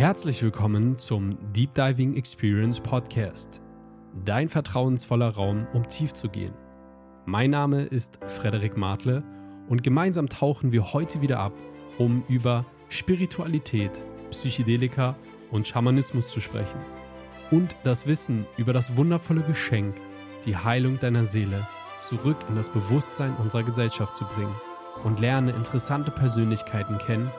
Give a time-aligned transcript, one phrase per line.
[0.00, 3.60] Herzlich willkommen zum Deep Diving Experience Podcast.
[4.24, 6.54] Dein vertrauensvoller Raum, um tief zu gehen.
[7.26, 9.22] Mein Name ist Frederik Martle
[9.68, 11.52] und gemeinsam tauchen wir heute wieder ab,
[11.98, 15.16] um über Spiritualität, Psychedelika
[15.50, 16.80] und Schamanismus zu sprechen.
[17.50, 19.96] Und das Wissen über das wundervolle Geschenk,
[20.46, 24.54] die Heilung deiner Seele, zurück in das Bewusstsein unserer Gesellschaft zu bringen
[25.04, 27.30] und lerne interessante Persönlichkeiten kennen,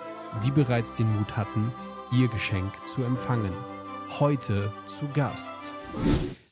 [0.46, 1.74] die bereits den Mut hatten,
[2.12, 3.54] ihr Geschenk zu empfangen.
[4.20, 5.58] Heute zu Gast.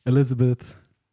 [0.06, 0.64] Elizabeth,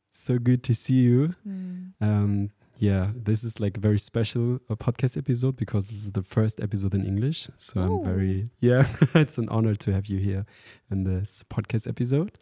[0.09, 1.35] so good to see you.
[1.45, 1.95] Mm.
[2.01, 6.23] Um, yeah, this is like a very special uh, podcast episode because this is the
[6.23, 7.49] first episode in English.
[7.57, 10.47] So I'm very, yeah, it's an honor to have you here
[10.91, 12.39] in this podcast episode.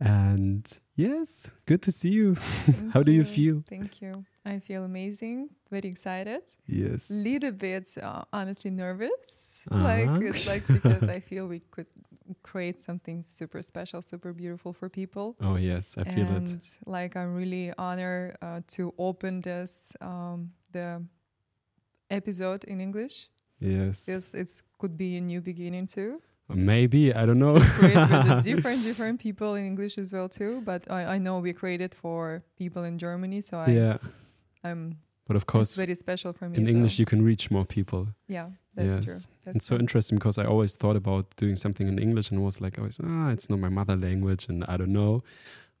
[0.00, 0.66] And
[0.96, 2.36] yes, good to see you.
[2.92, 3.62] How do you feel?
[3.68, 4.24] Thank you.
[4.46, 6.42] I feel amazing, very excited.
[6.66, 7.10] Yes.
[7.10, 9.62] Little bit uh, honestly nervous.
[9.70, 9.82] Uh-huh.
[9.82, 11.86] Like it's like because I feel we could
[12.42, 15.36] create something super special, super beautiful for people.
[15.40, 16.78] Oh, yes, I feel and it.
[16.84, 21.02] like I'm really honored uh, to open this um, the
[22.10, 23.30] episode in English.
[23.60, 24.06] Yes.
[24.08, 26.20] Yes, it could be a new beginning too.
[26.48, 27.58] Maybe, I don't know.
[28.42, 30.60] different different people in English as well too.
[30.62, 33.96] But I, I know we created for people in Germany, so I yeah.
[34.64, 36.58] I'm But of course, very special for me.
[36.58, 38.08] in so English, you can reach more people.
[38.28, 39.20] yeah, that's true.
[39.44, 42.60] That's It's so interesting because I always thought about doing something in English and was
[42.60, 45.22] like, always, ah, it's not my mother language and I don't know.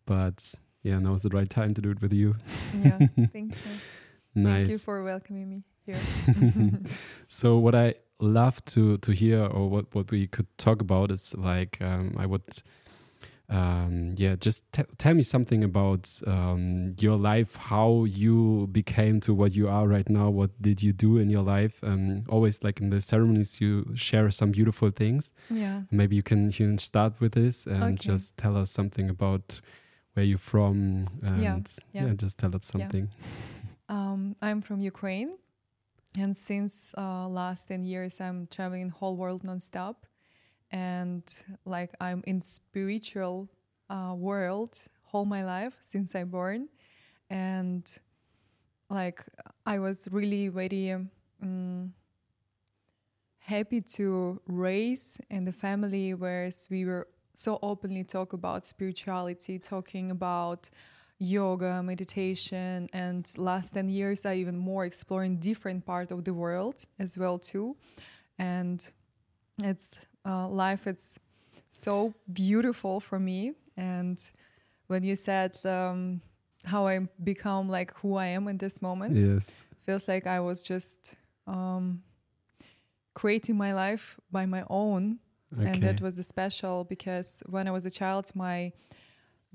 [0.06, 2.36] But yeah, now is the right time to do it with you.
[2.82, 2.98] yeah,
[3.32, 3.74] thank you.
[4.34, 4.84] Thank you nice.
[4.84, 6.00] for welcoming me here.
[7.28, 11.34] so what I love to to hear or what what we could talk about is
[11.36, 12.42] like um, I would
[13.58, 14.60] um, yeah just
[15.02, 17.88] tell me something about um, your life how
[18.22, 18.38] you
[18.80, 22.24] became to what you are right now what did you do in your life um,
[22.34, 25.32] always like in the ceremonies you share some beautiful things
[25.62, 25.78] yeah.
[25.98, 28.08] maybe you can you can start with this and Okay.
[28.12, 29.46] just tell us something about
[30.14, 32.14] where you're from and yeah, yeah.
[32.24, 33.06] just tell us something
[33.96, 35.30] Um, I'm from Ukraine,
[36.22, 39.96] and since uh, last ten years, I'm traveling whole world nonstop,
[40.74, 41.22] and
[41.64, 43.48] like I'm in spiritual
[43.88, 44.76] uh, world
[45.12, 46.68] all my life since I born,
[47.30, 47.88] and
[48.90, 49.22] like
[49.64, 50.92] I was really very
[51.40, 51.94] um,
[53.38, 60.10] happy to raise in the family where we were so openly talk about spirituality, talking
[60.10, 60.70] about
[61.20, 66.84] yoga, meditation, and last 10 years I even more exploring different part of the world
[66.98, 67.76] as well too.
[68.38, 68.84] And
[69.62, 71.18] it's uh, life it's
[71.70, 73.52] so beautiful for me.
[73.76, 74.20] And
[74.86, 76.20] when you said um,
[76.64, 79.64] how I become like who I am in this moment yes.
[79.82, 82.02] feels like I was just um,
[83.14, 85.18] creating my life by my own.
[85.56, 88.72] Okay and that was special because when I was a child, my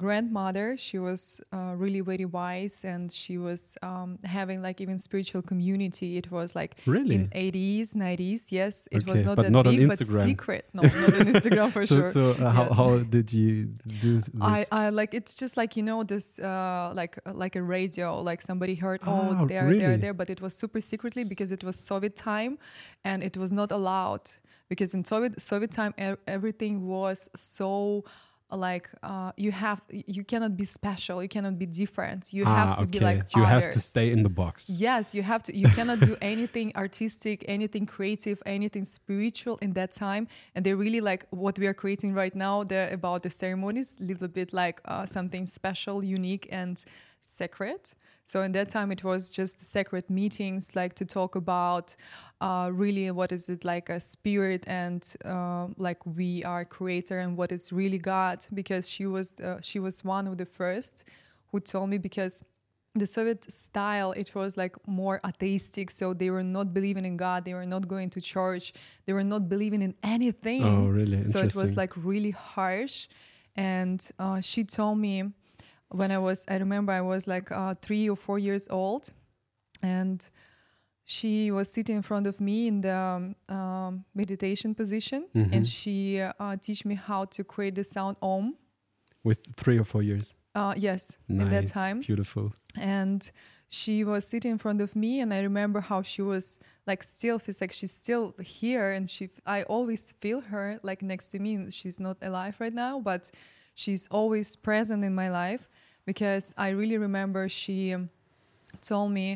[0.03, 1.21] grandmother she was
[1.57, 6.09] uh, really very wise and she was um, having like even spiritual community.
[6.21, 7.15] It was like really?
[7.15, 8.73] in 80s 90s yes.
[8.97, 9.99] It was not that not on big but
[10.29, 10.63] secret.
[10.77, 12.09] No not on instagram for so sure.
[12.17, 12.77] so uh, how, Yes.
[12.79, 13.51] how did you
[14.05, 14.29] do this?
[14.41, 18.41] I, I like it's just like you know this uh like like a radio like
[18.49, 19.79] somebody heard oh Ah, they're really?
[19.81, 22.53] they're there but it was super secretly because it was Soviet time
[23.09, 24.25] and it was not allowed
[24.71, 28.03] because in Soviet Soviet time e- everything was so
[28.51, 32.75] like uh you have you cannot be special you cannot be different you ah, have
[32.75, 32.97] to okay.
[32.97, 35.55] be like you have to stay in the box Yes, you have to.
[35.55, 40.27] You cannot do anything artistic, anything creative, anything spiritual in that time.
[40.55, 42.63] And they really like what we are creating right now.
[42.63, 46.83] They're about the ceremonies, a little bit like uh, something special, unique, and
[47.21, 47.93] sacred.
[48.29, 51.95] So in that time, it was just sacred meetings, like to talk about
[52.39, 57.35] uh, really what is it like a spirit and uh, like we are creator and
[57.35, 58.45] what is really God.
[58.53, 61.05] Because she was uh, she was one of the first
[61.47, 62.43] who told me because
[62.93, 65.89] the Soviet style, it was like more atheistic.
[65.89, 67.45] So they were not believing in God.
[67.45, 68.73] They were not going to church.
[69.07, 70.63] They were not believing in anything.
[70.63, 73.07] oh really so it was like really harsh.
[73.55, 75.33] And uh, she told me
[75.91, 79.11] when I was, I remember I was like uh, three or four years old.
[79.81, 80.27] And
[81.05, 85.27] she was sitting in front of me in the um, um, meditation position.
[85.33, 85.53] Mhm.
[85.55, 88.55] And she uh, teach me how to create the sound Om.
[89.23, 93.31] with three or four years Uh, yes, nice in that time beautiful and
[93.67, 96.57] she was sitting in front of me and i remember how she was
[96.87, 101.27] like still feels like she's still here and she i always feel her like next
[101.33, 103.29] to me she's not alive right now but
[103.81, 105.63] she's always present in my life
[106.05, 108.09] because i really remember she um,
[108.91, 109.27] told me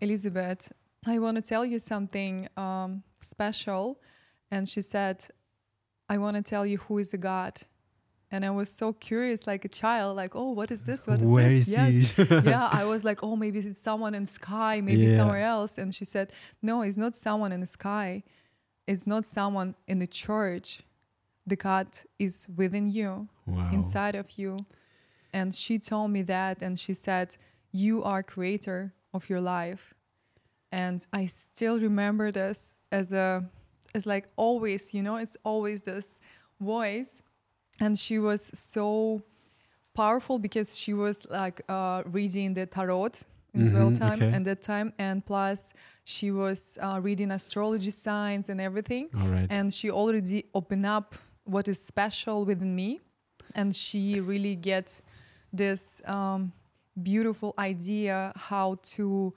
[0.00, 0.62] elizabeth
[1.06, 3.84] i want to tell you something um, special
[4.50, 5.16] and she said
[6.08, 7.54] I want to tell you who is a God.
[8.30, 11.06] And I was so curious, like a child, like, oh, what is this?
[11.06, 11.68] What is Where this?
[11.68, 12.28] is yes.
[12.28, 12.34] he?
[12.50, 15.16] yeah, I was like, oh, maybe it's someone in the sky, maybe Yeah.
[15.16, 15.78] somewhere else.
[15.78, 16.26] And she said,
[16.60, 18.24] no, it's not someone in the sky.
[18.86, 20.82] It's not someone in the church.
[21.46, 23.70] The God is within you, wow.
[23.72, 24.56] inside of you.
[25.32, 27.36] And she told me that, and she said,
[27.72, 29.94] you are creator of your life.
[30.70, 33.44] And I still remember this as a,
[33.94, 36.20] as like always, you know, it's always this
[36.60, 37.22] voice
[37.80, 39.22] and she was so
[39.94, 43.10] powerful because she was like uh, reading the tarot
[43.54, 44.30] in Israel Mhm, time okay.
[44.34, 45.74] and that time and plus
[46.04, 49.46] she was uh, reading astrology signs and everything All right.
[49.50, 53.00] and she already opened up what is special within me.
[53.54, 55.02] And she really gets
[55.52, 56.52] this um,
[57.00, 59.32] beautiful idea how to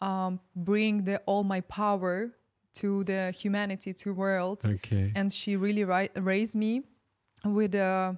[0.00, 2.30] um, bring the all my power
[2.74, 4.64] to the humanity to world.
[4.64, 5.12] Okay.
[5.14, 6.82] and she really ri- raised me
[7.44, 8.12] with uh,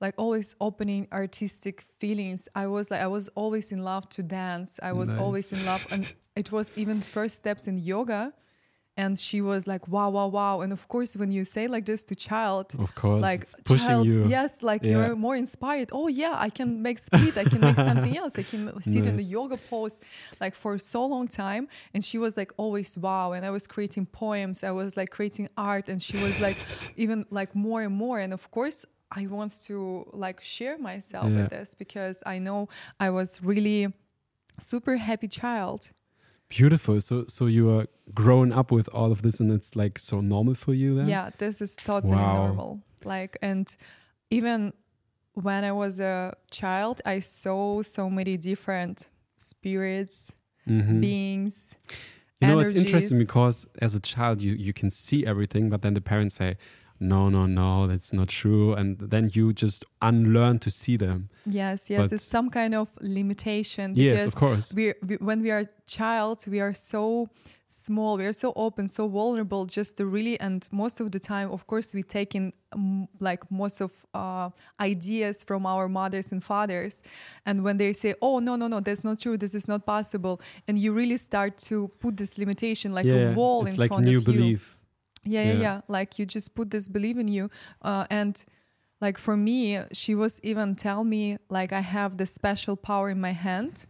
[0.00, 2.48] like always opening artistic feelings.
[2.54, 4.80] I was like i was always in love to dance.
[4.82, 5.86] I was always in love.
[5.90, 8.32] And it was even first steps in yoga
[8.96, 12.04] and she was like wow wow wow and of course when you say like this
[12.04, 13.20] to child of course.
[13.20, 14.24] like pushing child you.
[14.28, 14.90] yes like Yeah.
[14.92, 18.42] you're more inspired oh yeah i can make split i can make something else i
[18.44, 20.00] can sit in the yoga pose
[20.40, 24.06] like for so long time and she was like always wow and i was creating
[24.06, 26.58] poems i was like creating art and she was like
[26.96, 31.36] even like more and more and of course i want to like share myself Yeah.
[31.42, 32.68] with this because i know
[33.00, 33.92] i was really
[34.60, 35.90] super happy child
[36.56, 37.00] Beautiful.
[37.00, 40.54] So so you are growing up with all of this and it's like so normal
[40.54, 41.08] for you then?
[41.08, 42.36] Yeah, this is totally Wow.
[42.36, 42.80] normal.
[43.04, 43.76] Like, and
[44.30, 44.72] even
[45.32, 50.32] when I was a child, I saw so many different spirits,
[50.66, 51.00] Mhm.
[51.00, 51.74] beings.
[52.40, 55.94] You know, it's interesting because as a child, you, you can see everything, but then
[55.94, 56.56] the parents say,
[57.00, 58.74] no, no, no, that's not true.
[58.74, 61.28] And then you just unlearn to see them.
[61.46, 64.72] Yes, yes, But- it's some kind of limitation Yes, of course.
[64.74, 67.28] we, we when we are child, we are so
[67.66, 71.50] small, we are so open, so vulnerable, just to really and most of the time,
[71.50, 74.50] of course, we take in um, like most of uh,
[74.80, 77.02] ideas from our mothers and fathers,
[77.46, 80.40] and when they say, "Oh no, no, no, that's not true, this is not possible,"
[80.68, 83.90] and you really start to put this limitation like yeah, a wall it's in like
[83.90, 84.58] front new of you.
[85.24, 85.60] Yeah, Yeah.
[85.60, 85.80] yeah.
[85.88, 87.50] Like you just put this belief in you,
[87.82, 88.42] uh, and
[89.00, 93.20] like for me, she was even tell me like I have the special power in
[93.20, 93.86] my hand,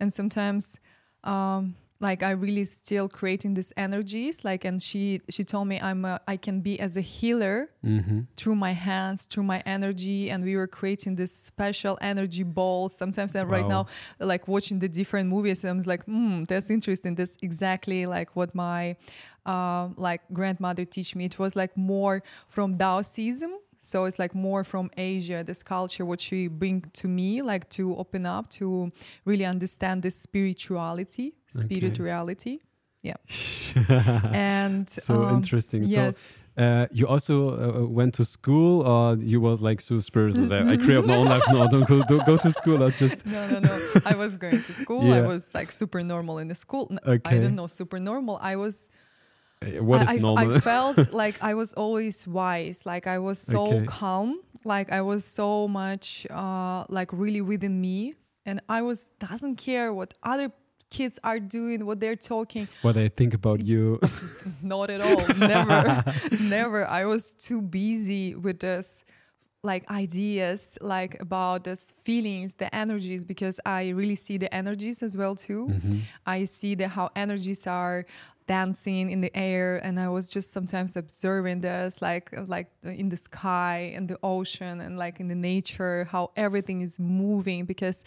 [0.00, 0.78] and sometimes,
[1.24, 4.44] um, like I really still creating these energies.
[4.44, 8.20] Like, and she she told me I'm a, I can be as a healer hmm
[8.36, 12.94] through my hands, through my energy, and we were creating this special energy balls.
[12.94, 13.86] Sometimes I'm right now
[14.18, 17.14] like watching the different movies, and I'm like, hmm, that's interesting.
[17.14, 18.96] That's exactly like what my
[19.46, 21.24] uh, like grandmother teach me.
[21.26, 23.52] It was like more from Taoism.
[23.78, 27.96] So it's like more from Asia, this culture, what she bring to me, like to
[27.96, 28.90] open up, to
[29.24, 32.60] really understand this spirituality, spirituality.
[33.02, 33.16] Yeah.
[34.32, 35.86] and So um, interesting.
[35.86, 36.34] So Yes.
[36.58, 40.46] Uh, you also uh, went to school, or you were like so spiritual?
[40.46, 41.42] that I create my own life.
[41.50, 42.82] No, don't go, don't go to school.
[42.82, 43.78] Or just no, no, no.
[44.06, 45.12] I was going to school.
[45.12, 46.88] I was like super normal in the school.
[46.90, 47.40] N- I Okay.
[47.40, 48.38] don't know, super normal.
[48.40, 48.88] I was.
[49.62, 50.54] Uh, what I, is I normal?
[50.56, 52.84] I felt like I was always wise.
[52.86, 53.84] Like I was so Okay.
[53.86, 54.40] calm.
[54.64, 59.92] Like I was so much uh, like really within me, and I was doesn't care
[59.92, 60.50] what other
[60.90, 62.68] kids are doing, what they're talking.
[62.82, 63.98] what they think about you?
[64.62, 65.26] Not at all.
[65.36, 66.04] Never,
[66.40, 66.86] never.
[66.86, 69.04] I was too busy with this
[69.62, 75.16] like ideas like about this feelings the energies because i really see the energies as
[75.16, 76.02] well too Mhm.
[76.24, 78.04] i see the how energies are
[78.46, 83.16] dancing in the air and i was just sometimes observing this like like in the
[83.16, 88.04] sky and the ocean and like in the nature how everything is moving because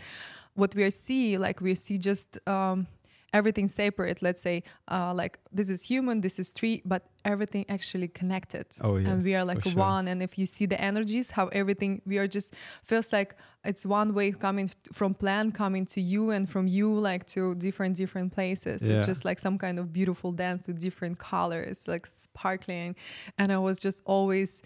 [0.56, 2.88] what we see like we see just um
[3.34, 4.22] everything separate.
[4.22, 8.68] Let's say uh like this is human this is tree but everything actually connected.
[8.82, 9.74] Oh, yes, and we are like sure.
[9.74, 10.08] one.
[10.08, 14.14] And if you see the energies how everything we are just feels like it's one
[14.14, 18.82] way coming from plant coming to you and from you like to different different places.
[18.82, 18.98] Yeah.
[18.98, 22.96] it's just like some kind of beautiful dance with different colors like sparkling.
[23.38, 24.62] And i was just always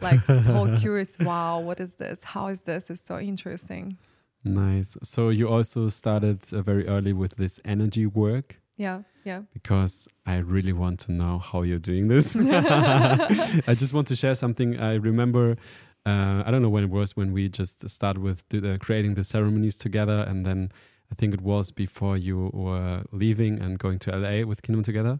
[0.00, 2.22] like so curious wow what is this?
[2.24, 2.90] How is this?
[2.90, 3.98] It's so interesting
[4.44, 4.96] Nice.
[5.02, 10.38] So you also started uh, very early with this energy work yeah yeah because I
[10.38, 12.34] really want to know how you're doing this.
[13.68, 14.78] I just want to share something.
[14.78, 15.56] I remember,
[16.04, 19.14] uh, I don't know when it was when we just started with do the, creating
[19.14, 20.70] the ceremonies together, and then
[21.10, 25.18] I think it was before you were leaving and going to LA with Kingdom together.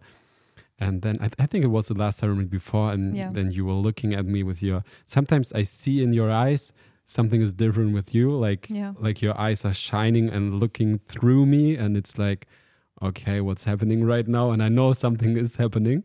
[0.80, 3.30] And then I, I think it was the last ceremony before, and Yeah.
[3.32, 4.82] then you were looking at me with your.
[5.06, 6.72] Sometimes I see in your eyes
[7.06, 8.92] something is different with you, like Yeah.
[8.98, 12.46] like your eyes are shining and looking through me, and it's like,
[13.02, 14.50] okay, what's happening right now?
[14.50, 16.04] And I know something is happening,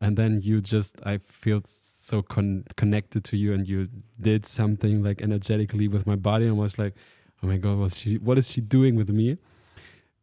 [0.00, 3.86] and then you just I feel so con- connected to you, and you
[4.20, 6.94] did something like energetically with my body, and I was like,
[7.42, 8.18] oh my god, what's she?
[8.18, 9.38] What is she doing with me?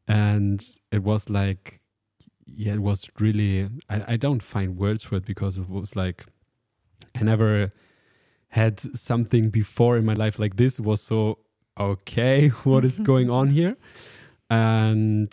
[0.08, 1.80] And it was like
[2.46, 3.70] yeah, it was really.
[3.90, 6.26] I, I don't find words for it because it was like
[7.16, 7.72] I never
[8.52, 10.80] had something before in my life like this.
[10.80, 11.40] Was so
[11.78, 12.50] okay.
[12.64, 13.76] What is going on here?
[14.50, 15.32] And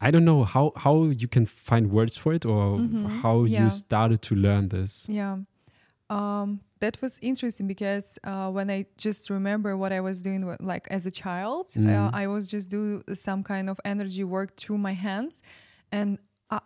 [0.00, 3.06] I don't know how how you can find words for it or Mhm.
[3.22, 3.64] how Yeah.
[3.64, 5.06] you started to learn this.
[5.08, 5.38] Yeah.
[6.10, 10.86] Um, that was interesting because uh, when I just remember what I was doing, like
[10.90, 12.10] as a child, uh, Mhm.
[12.22, 15.42] I was just do some kind of energy work through my hands,
[15.92, 16.20] and uh,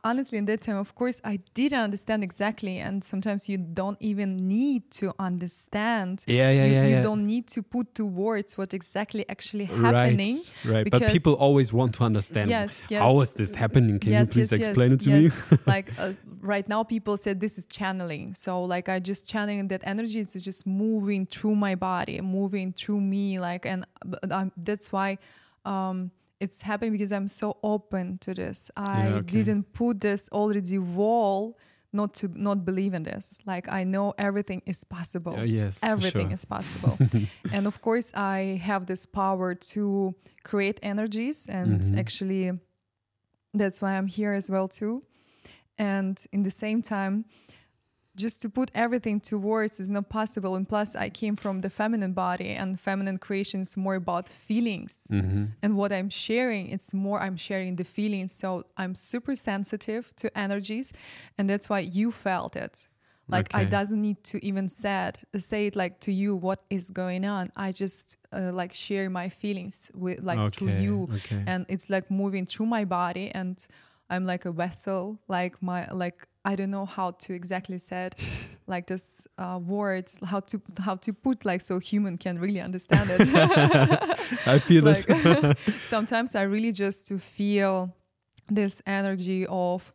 [0.05, 4.37] honestly, in that time, of course, I didn't understand exactly, and sometimes you don't even
[4.37, 6.25] need to understand.
[6.27, 6.83] Yeah, yeah, you, yeah.
[6.85, 7.03] you yeah.
[7.03, 10.39] don't need to put to words what exactly actually happening.
[10.65, 10.91] Right, right.
[10.91, 12.51] But people always want to understand.
[12.51, 13.03] Yes, yes.
[13.03, 13.99] How is this happening?
[13.99, 15.51] Can Yes, you please yes, yes, explain it to yes.
[15.51, 15.59] me?
[15.67, 19.81] like uh, right now people said this is channeling so like i just channeling that
[19.85, 24.93] energy is just moving through my body moving through me like and uh, I'm, that's
[24.93, 25.19] why
[25.65, 29.43] um it's happening because i'm so open to this i Yeah, okay.
[29.43, 31.57] didn't put this already wall
[31.93, 36.29] not to not believe in this like i know everything is possible Uh, yes, everything
[36.29, 36.35] sure.
[36.35, 36.99] is possible
[37.53, 40.15] and of course i have this power to
[40.45, 41.99] create energies and Mhm.
[41.99, 42.53] actually
[43.55, 45.03] that's why i'm here as well too
[45.79, 47.25] and in the same time
[48.17, 50.57] just to put everything to words is not possible.
[50.57, 55.07] And plus i came from the feminine body and feminine creation is more about feelings.
[55.11, 55.49] Mhm.
[55.63, 58.33] and what i'm sharing it's more i'm sharing the feelings.
[58.33, 60.93] So i'm super sensitive to energies
[61.39, 62.89] and that's why you felt it.
[63.29, 67.25] Like i doesn't need to even said say it like to you what is going
[67.25, 67.45] on.
[67.67, 71.09] I just uh, like share my feelings with like to Okay, you.
[71.17, 71.43] okay.
[71.53, 73.57] and it's like moving through my body and
[74.11, 78.15] i'm like a vessel like my like i don't know how to exactly say it
[78.67, 83.09] like this uh, words how to how to put like so human can really understand
[83.11, 83.21] it
[84.47, 85.09] I feel it.
[85.09, 85.59] like
[85.89, 87.95] sometimes i really just to feel
[88.49, 89.93] this energy of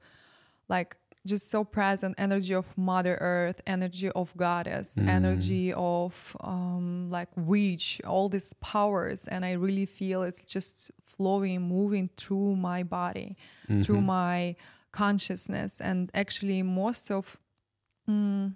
[0.69, 5.07] like just so present energy of mother earth energy of goddess Mm.
[5.09, 10.91] energy of um like witch all these powers and i really feel it's just
[11.21, 13.29] flowing moving through my body
[13.83, 14.05] through Mhm.
[14.21, 14.55] my
[14.91, 17.23] consciousness and actually most of
[18.09, 18.53] mm,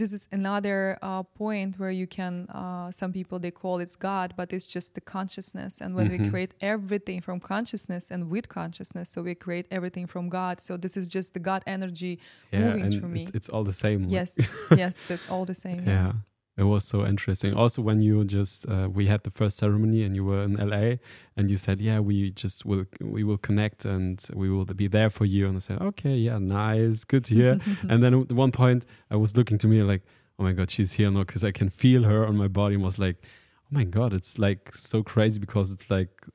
[0.00, 4.28] this is another uh, point where you can uh, some people they call it god
[4.38, 6.30] but it's just the consciousness and when we Mhm.
[6.30, 10.94] create everything from consciousness and with consciousness so we create everything from god so this
[11.00, 12.14] is just the god energy
[12.52, 13.22] yeah, moving through me.
[13.22, 14.00] It's, it's all the same.
[14.18, 14.30] yes
[14.82, 15.94] yes that's all the same yeah.
[15.98, 16.12] yeah
[16.58, 17.54] it was so interesting.
[17.54, 20.96] Also when you just uh, we had the first ceremony and you were in la
[21.36, 25.08] and you said yeah we just will we will connect and we will be there
[25.08, 25.46] for you.
[25.46, 27.60] And i said okay yeah nice good to hear.
[27.88, 30.02] And then at one point i was looking to me like
[30.38, 32.84] oh my god she's here now because i can feel her on my body and
[32.84, 36.26] was like oh my god it's like so crazy because it's like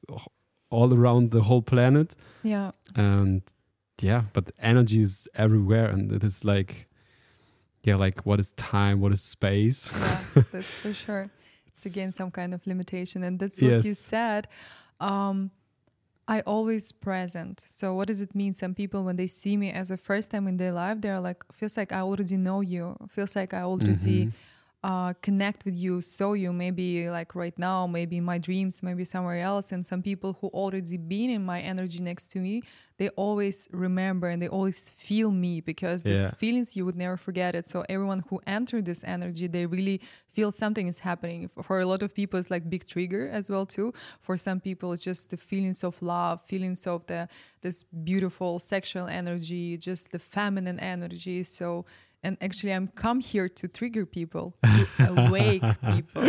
[0.69, 2.15] all around the whole planet.
[2.43, 2.71] Yeah.
[2.95, 3.41] And
[4.01, 6.87] yeah but energy is everywhere and it is like
[7.83, 8.99] yeah like what is time?
[9.01, 9.91] What is space?
[10.35, 11.29] Yeah that's for sure.
[11.67, 14.47] It's again some kind of limitation and that's what you said.
[14.99, 15.51] Um
[16.27, 17.59] i always present.
[17.59, 18.53] So what does it mean?
[18.53, 21.43] Some people when they see me as a first time in their life they're like
[21.51, 22.95] feels like i already know you.
[23.09, 24.33] Feels like i already Mhm.
[24.83, 29.05] Uh, connect with you, saw you, maybe like right now, maybe in my dreams, maybe
[29.05, 29.71] somewhere else.
[29.71, 32.63] And some people who already been in my energy next to me,
[32.97, 36.31] they always remember and they always feel me because these Yeah.
[36.31, 37.65] feelings you would never forget it.
[37.65, 41.47] So everyone who entered this energy, they really feel something is happening.
[41.47, 43.93] For- For a lot of people, it's like big trigger as well too.
[44.21, 47.29] For some people, it's just the feelings of love, feelings of the
[47.61, 51.43] this beautiful sexual energy, just the feminine energy.
[51.43, 51.85] So
[52.23, 55.63] and actually i'm come here to trigger people to awake
[55.93, 56.23] people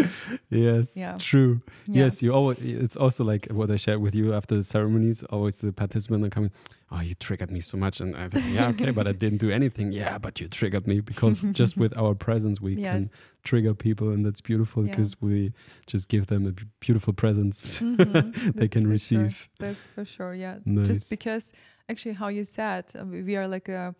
[0.50, 1.16] yes Yeah.
[1.18, 2.04] true Yeah.
[2.04, 5.60] yes you always it's also like what i shared with you after the ceremonies always
[5.60, 6.50] the participant are coming
[6.90, 9.50] oh you triggered me so much and i think yeah okay but i didn't do
[9.50, 12.92] anything yeah but you triggered me because just with our presence we Yes.
[13.08, 13.10] can
[13.44, 14.90] trigger people and that's beautiful Yeah.
[14.90, 15.52] because we
[15.86, 17.96] just give them a beautiful presence Mhm.
[18.54, 19.22] they That's can for sure.
[19.22, 20.88] receive that's for sure yeah Nice.
[20.88, 21.52] just because
[21.88, 23.94] actually how you said uh, we are like a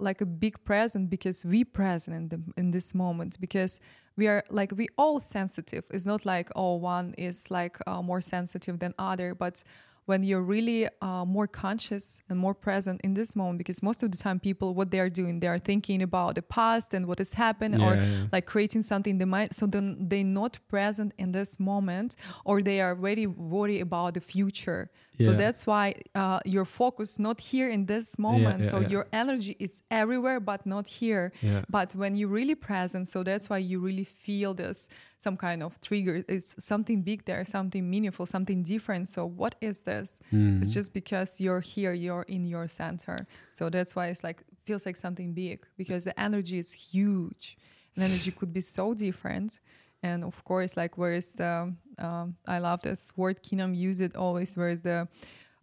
[0.00, 3.80] like a big present because we present in the in this moment because
[4.16, 5.86] we are like we all sensitive.
[5.90, 9.64] It's not like oh one is like uh, more sensitive than other but
[10.08, 14.08] when you're really uh, more conscious and more present in this moment because most of
[14.12, 17.18] the time people what they are doing they are thinking about the past and what
[17.24, 18.24] has happened or Yeah, yeah.
[18.34, 22.10] like creating something in the mind so then they're not present in this moment
[22.48, 24.82] or they are very worried about the future
[25.26, 25.86] so that's why
[26.22, 28.88] uh, your focus not here in this moment yeah, so yeah.
[28.94, 29.72] your energy is
[30.02, 31.62] everywhere but not here Yeah.
[31.78, 34.78] but when you're really present so that's why you really feel this
[35.26, 39.76] some kind of trigger it's something big there something meaningful something different so what is
[39.90, 39.97] this
[40.32, 40.60] Mm.
[40.60, 43.26] it's just because you're here you're in your center.
[43.52, 47.56] So that's why it's like feels like something big because the energy is huge.
[47.94, 49.60] And energy could be so different.
[50.02, 54.14] And of course like where is the um, i love this word kinam use it
[54.14, 55.08] always where is the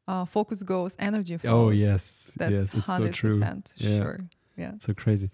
[0.07, 1.53] uh, focus goes energy flows.
[1.53, 3.39] Oh yes, that's yes, it's so 100% true.
[3.77, 3.97] Yeah.
[3.97, 4.19] sure.
[4.57, 4.73] Yeah.
[4.79, 5.29] So crazy.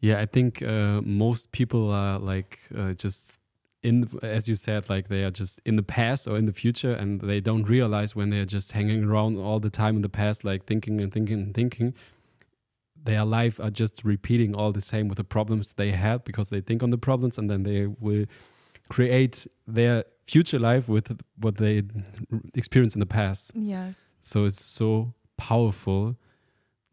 [0.00, 3.40] Yeah i think uh, most people are like uh, just
[3.86, 6.92] in as you said like they are just in the past or in the future
[6.92, 10.44] and they don't realize when they're just hanging around all the time in the past
[10.44, 11.94] like thinking and thinking and thinking.
[13.10, 16.60] Their life are just repeating all the same with the problems they had because they
[16.60, 18.24] think on the problems and then they will
[18.88, 21.06] create their future life with
[21.38, 21.82] what they
[22.54, 23.52] experienced in the past.
[23.54, 24.12] Yes.
[24.20, 26.16] So it's so powerful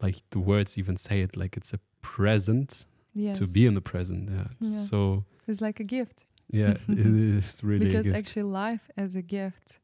[0.00, 3.38] like the words even say it like it's a present yes.
[3.40, 4.30] to be in the present.
[4.30, 4.80] Yeah it's Yeah.
[4.90, 9.80] so it's like a gift yeah it is really because actually life as a gift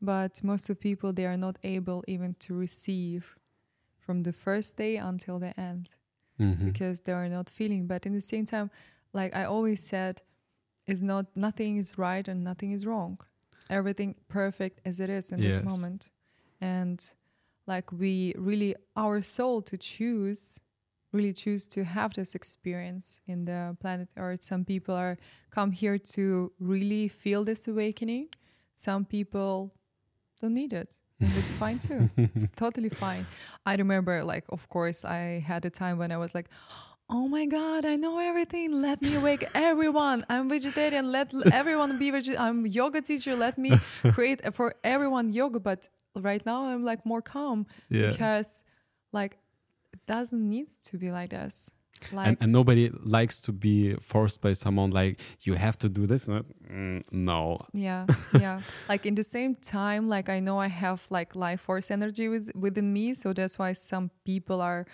[0.00, 3.36] but most of people they are not able even to receive
[3.98, 5.94] from the first day until the end
[6.38, 6.64] Mhm.
[6.64, 8.70] because they are not feeling but in the same time
[9.12, 10.22] like i always said
[10.86, 13.18] is not nothing is right and nothing is wrong
[13.70, 15.58] everything perfect as it is in Yes.
[15.58, 16.10] this moment
[16.60, 17.14] and
[17.66, 20.58] like we really our soul to choose
[21.14, 24.42] really choose to have this experience in the planet earth.
[24.42, 25.16] Some people are
[25.50, 28.28] come here to really feel this awakening.
[28.74, 29.72] Some people
[30.40, 32.10] don't need it and it's fine too.
[32.16, 33.26] It's totally fine.
[33.64, 36.48] I remember like of course i had a time when i was like
[37.08, 38.82] oh my god i know everything.
[38.82, 40.24] Let me wake everyone.
[40.28, 41.12] I'm vegetarian.
[41.12, 43.36] Let everyone be vegetarian i'm yoga teacher.
[43.36, 43.70] Let me
[44.12, 45.60] create for everyone yoga.
[45.60, 48.08] But right now i'm like more calm yeah.
[48.10, 48.64] because
[49.12, 49.36] like
[50.06, 51.70] doesn't need to be like this.
[52.12, 56.06] Like and, and nobody likes to be forced by someone like you have to do
[56.06, 56.28] this.
[56.28, 57.58] No, Mm, no.
[57.72, 58.60] yeah yeah.
[58.88, 62.50] Like in the same time like i know i have like life force energy with,
[62.54, 64.86] within me so that's why some people are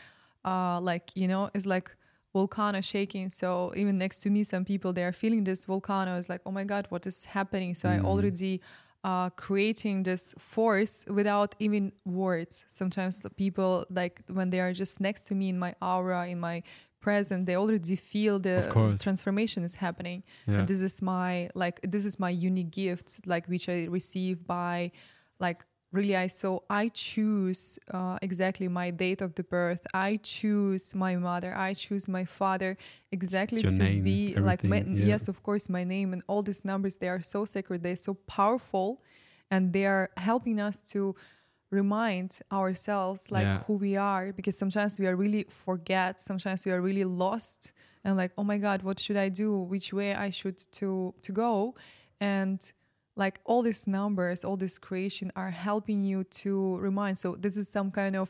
[0.45, 1.91] uh like you know it's like
[2.33, 3.29] volcano shaking.
[3.29, 6.17] So even next to me some people they are feeling this volcano.
[6.17, 7.75] Is like oh my god what is happening?
[7.75, 8.05] So i Mhm.
[8.05, 8.61] already
[9.05, 12.65] uh creating this force without even words.
[12.69, 16.39] Sometimes the people like when they are just next to me in my aura in
[16.41, 16.63] my
[17.01, 18.71] present they already feel the
[19.03, 20.23] transformation is happening.
[20.47, 20.59] Yeah.
[20.59, 24.93] And this is my like this is my unique gift like which i receive by
[25.39, 30.95] like really i so i choose uh, exactly my date of the birth i choose
[30.95, 32.77] my mother i choose my father
[33.11, 35.07] exactly Your to name, be like my, yeah.
[35.07, 38.15] yes of course my name and all these numbers they are so sacred they're so
[38.27, 39.03] powerful
[39.51, 41.17] and they are helping us to
[41.71, 43.63] remind ourselves like Yeah.
[43.67, 47.73] who we are because sometimes we are really forget sometimes we are really lost
[48.05, 51.33] and like oh my god what should i do which way i should to to
[51.33, 51.75] go
[52.21, 52.73] and
[53.25, 56.53] like all these numbers all this creation are helping you to
[56.89, 58.29] remind so this is some kind of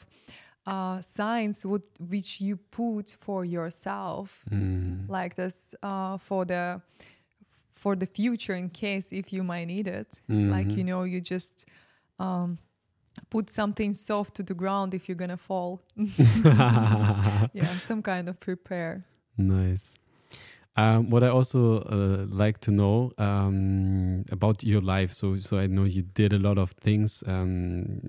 [0.66, 1.64] uh signs
[2.12, 5.08] which you put for yourself Mm.
[5.08, 6.80] like this uh for the
[7.72, 10.76] for the future in case if you might need it like Mhm.
[10.76, 11.66] you know you just
[12.18, 12.58] um
[13.30, 15.80] put something soft to the ground if you're gonna fall
[17.54, 19.04] yeah some kind of prepare
[19.38, 19.94] Nice.
[20.76, 25.12] Um, what I also uh, like to know um, about your life.
[25.12, 27.22] So, so I know you did a lot of things.
[27.26, 28.00] Um,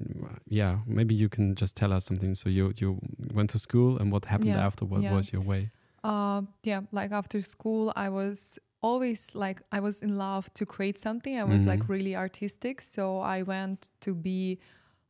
[0.47, 2.35] yeah, maybe you can just tell us something.
[2.35, 2.99] So you you
[3.33, 4.85] went to school, and what happened Yeah, after?
[4.85, 5.15] What yeah.
[5.15, 5.69] was your way?
[6.03, 10.97] Uh, yeah, like after school, I was always like I was in love to create
[10.97, 11.37] something.
[11.37, 11.89] I was like Mhm.
[11.89, 14.59] really artistic, so I went to be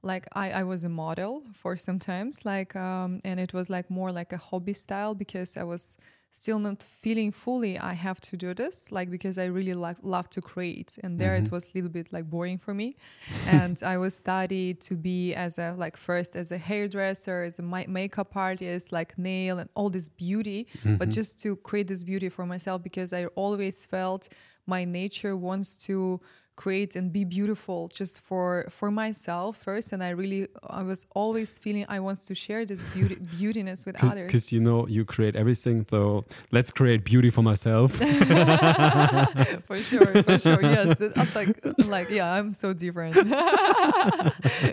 [0.03, 3.89] like I, I was a model for some times, like um, and it was like
[3.89, 5.97] more like a hobby style because I was
[6.31, 10.29] still not feeling fully I have to do this, like because I really like love
[10.31, 11.45] to create, and there Mhm.
[11.45, 12.95] it was a little bit like boring for me,
[13.47, 17.63] and I was studied to be as a like first as a hairdresser, as a
[17.63, 20.67] ma- makeup artist, like nail and all this beauty,
[20.97, 21.13] but Mhm.
[21.13, 24.29] just to create this beauty for myself because I always felt
[24.65, 26.21] my nature wants to
[26.55, 29.91] create and be beautiful just for for myself first.
[29.93, 34.01] And i really i was always feeling i want to share this beauty beautiness with
[34.03, 34.27] others.
[34.27, 37.93] Because you know you create everything, so let's create beauty for myself.
[39.67, 40.61] for sure for sure.
[40.61, 43.15] Yes I'm like like yeah i'm so different.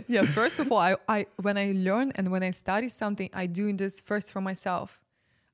[0.08, 3.46] Yeah first of all I, I when i learn and when i study something i
[3.46, 5.00] do this first for myself.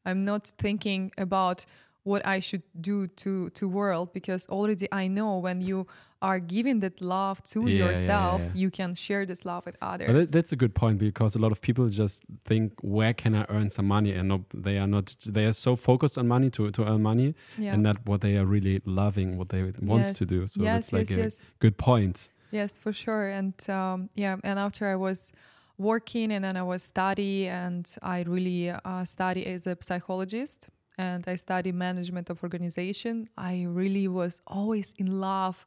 [0.06, 1.64] I'm not thinking about
[2.04, 5.86] what i should do to to world because already i know when you
[6.22, 8.62] are giving that love to Yeah, yeah, yourself yeah.
[8.62, 11.52] you can share this love with others that, that's a good point because a lot
[11.52, 14.12] of people just think, where can I earn some money?
[14.18, 15.06] And no, they are not.
[15.36, 18.38] They are so focused on money to, to earn money, yeah and not what they
[18.38, 20.46] are really loving, what they want to do.
[20.46, 22.16] So yes that's like yes a yes good point.
[22.50, 23.28] Yes, for sure.
[23.38, 25.32] And um, yeah, and after I was
[25.76, 31.24] working and then I was study and I really uh, study as a psychologist and
[31.26, 33.28] I study management of organization.
[33.36, 35.66] I really was always in love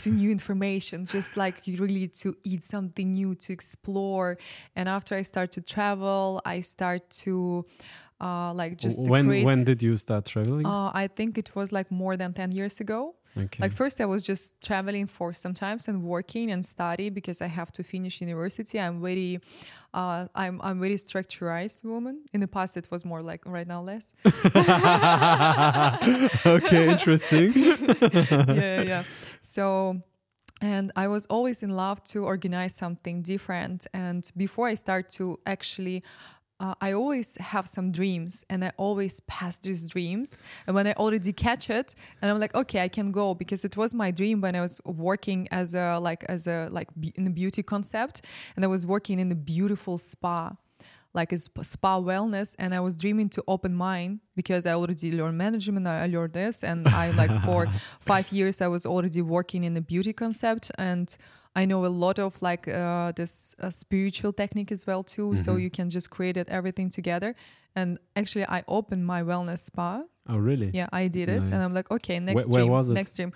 [0.00, 4.38] to new information, just like you really to eat something new, to explore.
[4.76, 7.66] And after I start to travel, I start to
[8.20, 9.44] uh, like just when create.
[9.44, 10.66] when did you start traveling?
[10.66, 13.14] uh, I think it was like more than 10 years ago.
[13.36, 13.62] Okay.
[13.62, 17.72] Like first I was just traveling for sometimes and working and study because I have
[17.72, 18.80] to finish university.
[18.80, 19.40] I'm very
[19.94, 22.24] uh I'm I'm very structurized woman.
[22.32, 24.14] In the past it was more like right now less.
[26.46, 27.52] okay, interesting.
[27.56, 29.02] yeah, yeah, yeah.
[29.40, 30.02] So
[30.60, 33.86] and I was always in love to organize something different.
[33.94, 36.02] And before I start to actually
[36.60, 40.40] uh, I always have some dreams and I always pass these dreams.
[40.66, 43.76] And when I already catch it and I'm like, okay, I can go because it
[43.76, 47.24] was my dream when I was working as a, like, as a, like be- in
[47.24, 48.22] the beauty concept.
[48.56, 50.56] And I was working in a beautiful spa
[51.14, 52.54] like a sp- spa wellness.
[52.58, 55.86] And i was dreaming to open mine because i already learned management.
[55.86, 56.62] I learned this.
[56.62, 57.66] And i like for
[58.00, 60.70] five years i was already working in the beauty concept.
[60.76, 61.16] And
[61.56, 65.54] i know a lot of like uh, this uh, spiritual technique as well too so
[65.54, 65.62] Mhm.
[65.62, 67.34] you can just create it everything together
[67.74, 70.70] and actually i opened my wellness spa oh, really?
[70.72, 72.94] yeah i did it and i'm like okay next where dream was it?
[72.94, 73.32] next dream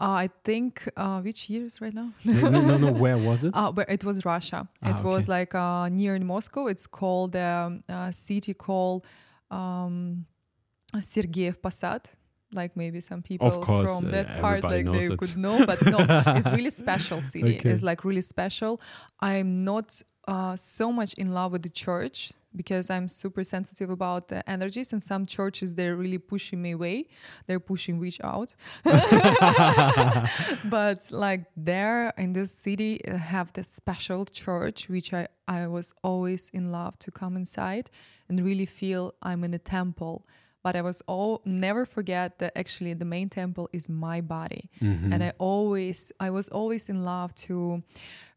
[0.00, 2.90] uh, i think uh, which years right now no, no, no.
[2.92, 3.52] Where was it?
[3.58, 4.68] uh, but it was Russia.
[4.82, 6.66] Ah, it was like uh, near in Moscow.
[6.68, 9.04] It's called um, a city called
[9.50, 10.26] um,
[10.96, 12.04] Sergiyev Posad.
[12.52, 15.18] Like maybe some people course, from uh, that part, like they it.
[15.18, 17.58] could know, but no, it's really special city.
[17.58, 17.70] Okay.
[17.70, 18.80] It's like really special.
[19.20, 24.28] I'm not uh, so much in love with the church because I'm super sensitive about
[24.28, 27.06] the energies, and some churches they're really pushing me away.
[27.46, 28.54] They're pushing reach out.
[30.64, 35.92] but like there in this city uh, have this special church which I, I was
[36.02, 37.90] always in love to come inside
[38.28, 40.26] and really feel I'm in a temple
[40.62, 45.12] but I was all never forget that actually the main temple is my body Mhm.
[45.12, 47.82] and I always I was always in love to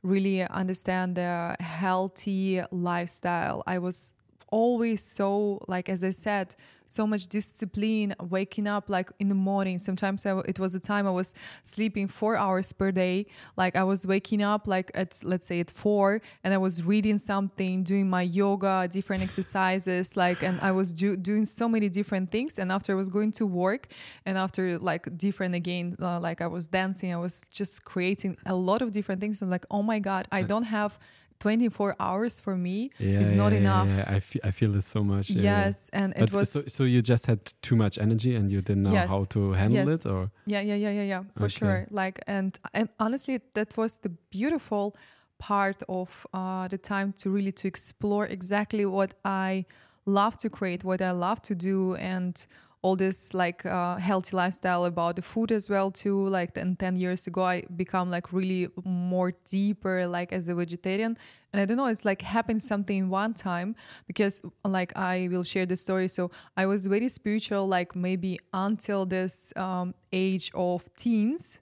[0.03, 4.13] really understand the healthy lifestyle I was
[4.51, 6.55] always so like as I said
[6.91, 9.79] so much discipline waking up like in the morning.
[9.79, 11.33] Sometimes I, it was a time I was
[11.63, 13.27] sleeping four hours per day.
[13.55, 17.17] Like I was waking up like at let's say at four and I was reading
[17.17, 22.29] something doing my yoga different exercises like and I was do, doing so many different
[22.29, 22.59] things.
[22.59, 23.87] And after I was going to work
[24.25, 28.55] and after like different again uh, like I was dancing I was just creating a
[28.55, 29.41] lot of different things.
[29.41, 30.99] And like oh my god I don't have
[31.41, 34.15] 24 hours for me Yeah, is not yeah, enough yeah.
[34.17, 35.29] I, fe- I feel it so much.
[35.29, 38.61] yes and But it was so, so you just had too much energy and you
[38.61, 39.09] didn't know Yes.
[39.09, 40.05] how to handle Yes.
[40.05, 41.59] it, or yeah yeah yeah yeah yeah for Okay.
[41.59, 44.95] sure like and and honestly that was the beautiful
[45.39, 49.65] part of uh, the time to really to explore exactly what i
[50.05, 52.47] love to create what i love to do and
[52.81, 56.27] all this like uh, healthy lifestyle about the food as well too.
[56.27, 61.17] Like then 10 years ago i become like really more deeper like as a vegetarian.
[61.53, 63.75] And i don't know it's like happened something in one time
[64.07, 66.07] because like i will share the story.
[66.07, 71.59] So i was very spiritual like maybe until this um, age of teens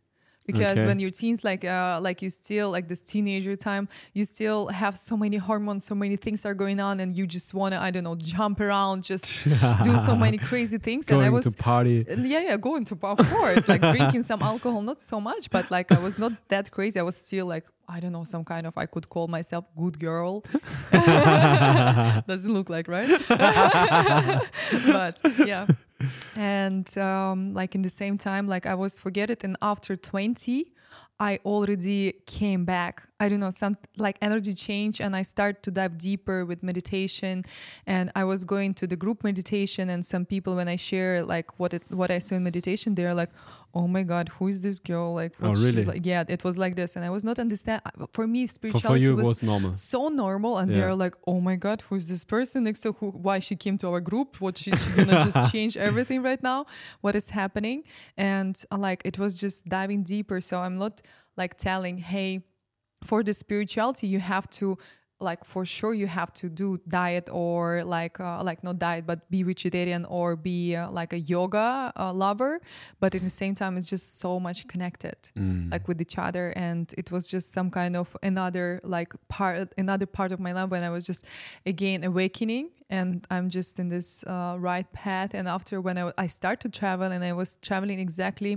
[0.49, 0.87] because Okay.
[0.89, 3.83] when you're teens like uh like you still like this teenager time
[4.17, 7.49] you still have so many hormones so many things are going on and you just
[7.59, 9.25] want to i don't know jump around just
[9.89, 11.97] do so many crazy things going and i was to party.
[12.33, 15.87] yeah, yeah, going to of course, like drinking some alcohol, not so much, but like
[15.97, 16.99] I was not that crazy.
[16.99, 19.97] I was still like, I don't know, some kind of, I could call myself good
[20.07, 20.43] girl.
[22.31, 23.09] Doesn't look like, right?
[24.95, 25.15] but
[25.51, 25.65] yeah.
[26.35, 29.43] And um, like in the same time, like I was forget it.
[29.43, 30.71] And after 20,
[31.19, 33.03] I already came back.
[33.19, 37.43] I don't know, some like energy change, and I start to dive deeper with meditation.
[37.85, 41.59] And I was going to the group meditation, and some people, when I share like
[41.59, 43.31] what it what I saw in meditation, they're like,
[43.73, 45.13] oh my god who is this girl?
[45.13, 45.85] Like Oh, what's she really?
[45.85, 46.95] like yeah it was like this.
[46.95, 47.81] And i was not understand
[48.13, 49.73] for me spirituality for you, it was, was normal.
[49.73, 50.57] so normal.
[50.57, 50.77] And Yeah.
[50.77, 52.63] they're like oh my god who's this person?
[52.63, 54.41] Next to who why she came to our group?
[54.41, 56.65] What she, she gonna just change everything right now?
[57.01, 57.83] What is happening?
[58.17, 60.41] And uh, like it was just diving deeper.
[60.41, 61.01] So i'm not
[61.37, 62.41] like telling hey
[63.05, 64.77] for the spirituality you have to
[65.21, 69.29] like for sure you have to do diet or like uh, like not diet but
[69.29, 72.61] be vegetarian or be uh, like a yoga uh, lover.
[72.99, 75.71] But at the same time it's just so much connected Mm.
[75.71, 76.51] like with each other.
[76.55, 80.69] And it was just some kind of another like part another part of my life
[80.69, 81.25] when i was just
[81.65, 82.69] again awakening.
[82.91, 85.33] And i'm just in this uh, right path.
[85.33, 88.53] And after when I, I start to travel and i was traveling exactly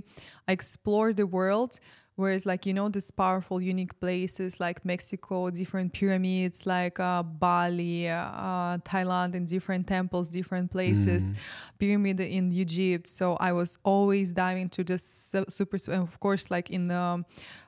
[0.48, 1.81] i explored the world
[2.16, 8.09] whereas like you know these powerful unique places like mexico different pyramids like uh, bali
[8.09, 11.35] uh, thailand and different temples different places
[11.79, 13.07] pyramid in egypt.
[13.07, 17.25] So i was always diving to this su- super and of course like in um,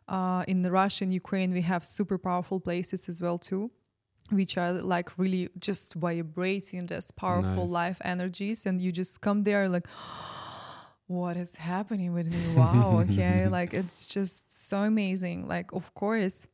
[0.08, 3.70] uh, in russia and ukraine we have super powerful places as well too
[4.30, 7.70] which are like really just vibrating this powerful Nice.
[7.70, 8.64] life energies.
[8.64, 9.86] And you just come there like
[11.06, 16.48] what is happening with me wow okay like it's just so amazing like of course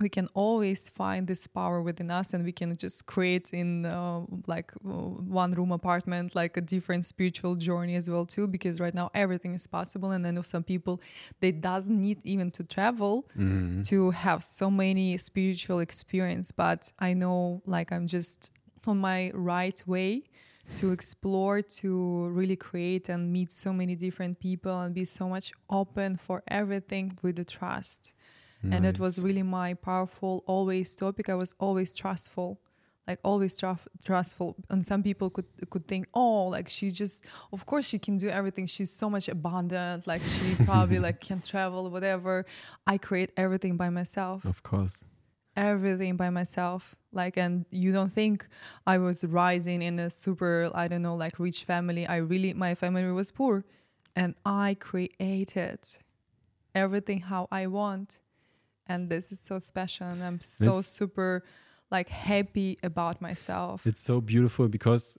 [0.00, 4.20] we can always find this power within us and we can just create in uh,
[4.48, 8.92] like uh, one room apartment like a different spiritual journey as well too because right
[8.94, 11.00] now everything is possible and i know some people
[11.40, 13.84] they doesn't need even to travel Mm.
[13.86, 18.50] to have so many spiritual experience but i know like i'm just
[18.86, 20.24] on my right way
[20.76, 25.52] to explore to really create and meet so many different people and be so much
[25.68, 28.14] open for everything with the trust.
[28.72, 31.28] And it was really my powerful always topic.
[31.28, 32.58] I was always trustful
[33.06, 34.56] like always trust, trustful.
[34.70, 38.28] And some people could could think oh like she just of course she can do
[38.28, 38.66] everything.
[38.66, 40.06] She's so much abundant.
[40.06, 42.46] Like she probably like can travel whatever.
[42.86, 44.44] I create everything by myself.
[44.44, 45.04] Of course.
[45.56, 46.96] Everything by myself.
[47.12, 48.46] Like and you don't think
[48.86, 52.06] i was rising in a super i don't know like rich family.
[52.06, 53.64] I really my family was poor
[54.16, 55.78] and i created
[56.74, 58.20] everything how i want.
[58.86, 61.44] And this is so special and i'm so It's- super
[61.90, 63.86] like happy about myself.
[63.86, 65.16] It's so beautiful because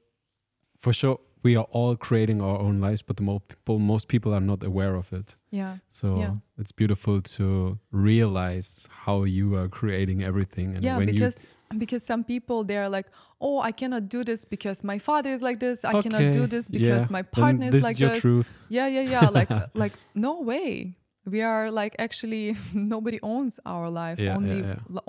[0.79, 4.45] for sure we are all creating our own lives, but the people, most people are
[4.51, 5.35] not aware of it.
[5.51, 5.77] yeah.
[5.89, 6.33] So Yeah.
[6.61, 8.69] it's beautiful to realize
[9.05, 10.67] how you are creating everything.
[10.75, 11.37] And yeah when because
[11.83, 13.07] because some people they're like
[13.41, 15.77] oh i cannot do this because my father is like this.
[15.85, 18.21] I you, cannot do this because yeah, my partner is like is this.
[18.25, 18.49] truth.
[18.77, 19.29] yeah yeah yeah.
[19.39, 19.51] Like
[19.83, 20.69] like no way.
[21.33, 22.55] We are like actually
[22.95, 24.17] nobody owns our life.
[24.19, 24.59] Yeah, only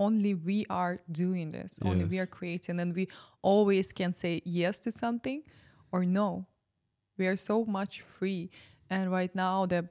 [0.06, 0.94] only we are
[1.24, 1.70] doing this.
[1.88, 2.80] Only we are creating.
[2.82, 3.04] And we
[3.42, 5.40] always can say yes to something
[5.92, 6.46] or no.
[7.18, 8.50] We are so much free.
[8.90, 9.88] And right now the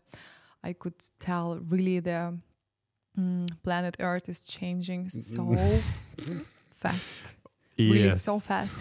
[0.63, 2.37] i could tell really the
[3.19, 5.43] mm, planet earth is changing so
[6.75, 7.37] fast.
[7.77, 8.79] Really so fast.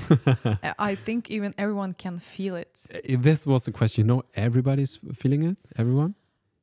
[0.62, 2.86] I- i think even everyone can feel it.
[2.94, 4.02] Uh, This was the question.
[4.04, 5.56] You know, everybody's feeling it.
[5.76, 6.14] Everyone.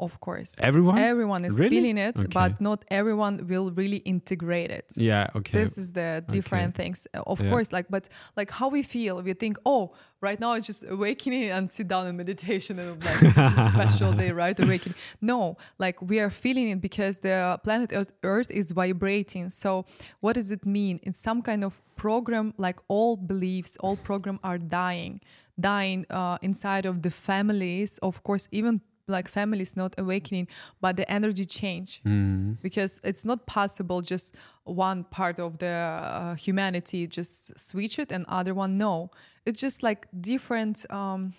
[0.01, 0.97] Of course Everyone.
[0.97, 1.69] everyone is Really?
[1.69, 2.27] feeling it Okay.
[2.33, 5.27] but not everyone will really integrate it yeah.
[5.37, 5.59] Okay.
[5.59, 7.49] this is the different things Uh, of Yeah.
[7.51, 8.09] course like but
[8.39, 9.83] like how we feel we think oh
[10.27, 13.21] right now it's just awakening and sit down in meditation and like
[13.77, 14.95] special day right awakening
[15.33, 15.39] no
[15.85, 19.85] like we are feeling it because the planet earth, earth is vibrating so
[20.23, 24.57] what does it mean In some kind of program like all beliefs all program are
[24.57, 25.21] dying
[25.59, 30.47] dying uh, inside of the families of course even like families not awakening
[30.81, 32.57] but the energy change Mm.
[32.61, 38.25] because it's not possible just one part of the uh, humanity just switch it and
[38.27, 39.09] other one no
[39.45, 41.33] it's just like different um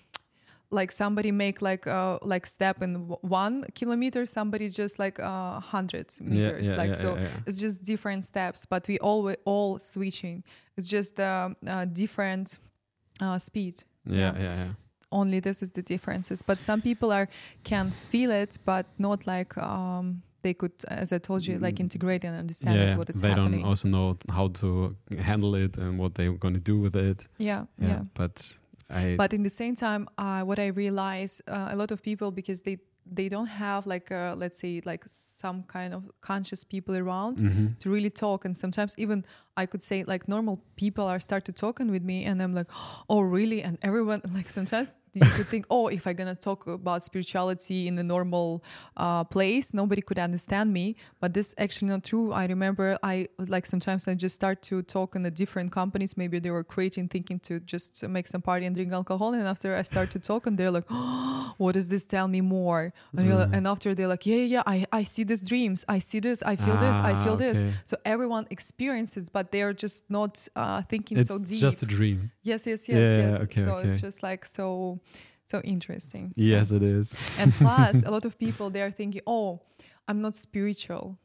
[0.70, 6.06] like somebody make like uh like step in one kilometer somebody just like uh 100
[6.22, 7.46] meters yeah, like yeah, so yeah, yeah.
[7.46, 10.42] it's just different steps but we all all switching
[10.76, 12.58] it's just um, uh, different
[13.20, 14.32] uh, speed Yeah.
[14.38, 14.42] Yeah.
[14.64, 14.72] Yeah.
[15.12, 17.28] Only this is the differences but some people are
[17.64, 22.24] can feel it but not like um they could as i told you like integrate
[22.28, 22.96] and understand yeah.
[22.98, 26.54] what is they happening don't also know how to handle it and what they're going
[26.54, 27.18] to do with it.
[27.38, 27.88] yeah, Yeah.
[27.88, 28.58] yeah But
[28.90, 29.16] I.
[29.16, 32.62] but in the same time uh, what i realize uh, a lot of people because
[32.62, 32.78] they
[33.16, 37.66] they don't have like uh, let's say like some kind of conscious people around Mhm.
[37.80, 39.24] to really talk and sometimes even
[39.56, 42.66] i could say like normal people are start to talking with me and i'm like
[43.08, 43.62] oh really?
[43.62, 47.98] And everyone like sometimes you could think oh if i'm gonna talk about spirituality in
[47.98, 48.62] a normal
[48.96, 50.96] uh, place nobody could understand me.
[51.20, 52.32] But this actually not true.
[52.32, 56.16] I remember i like sometimes i just start to talk in the different companies.
[56.16, 59.34] Maybe they were creating thinking to just make some party and drink alcohol.
[59.34, 62.40] And after i start to talk and they're like oh, what does this tell me
[62.40, 62.92] more?
[63.16, 63.56] And, you're, Mm.
[63.56, 65.78] and after they're like yeah yeah yeah, i i see these dreams.
[65.96, 66.38] I see this.
[66.52, 66.96] I feel this.
[67.10, 67.58] I Ah, feel this
[67.90, 71.86] so everyone experiences but they're just not uh thinking It's so deep It's just a
[71.86, 72.30] dream.
[72.42, 73.88] yes yes yes Yeah, yes okay, so okay.
[73.88, 75.00] it's just like so
[75.44, 77.18] so interesting Yes, it is.
[77.38, 79.60] and plus a lot of people they are thinking oh
[80.08, 81.18] i'm not spiritual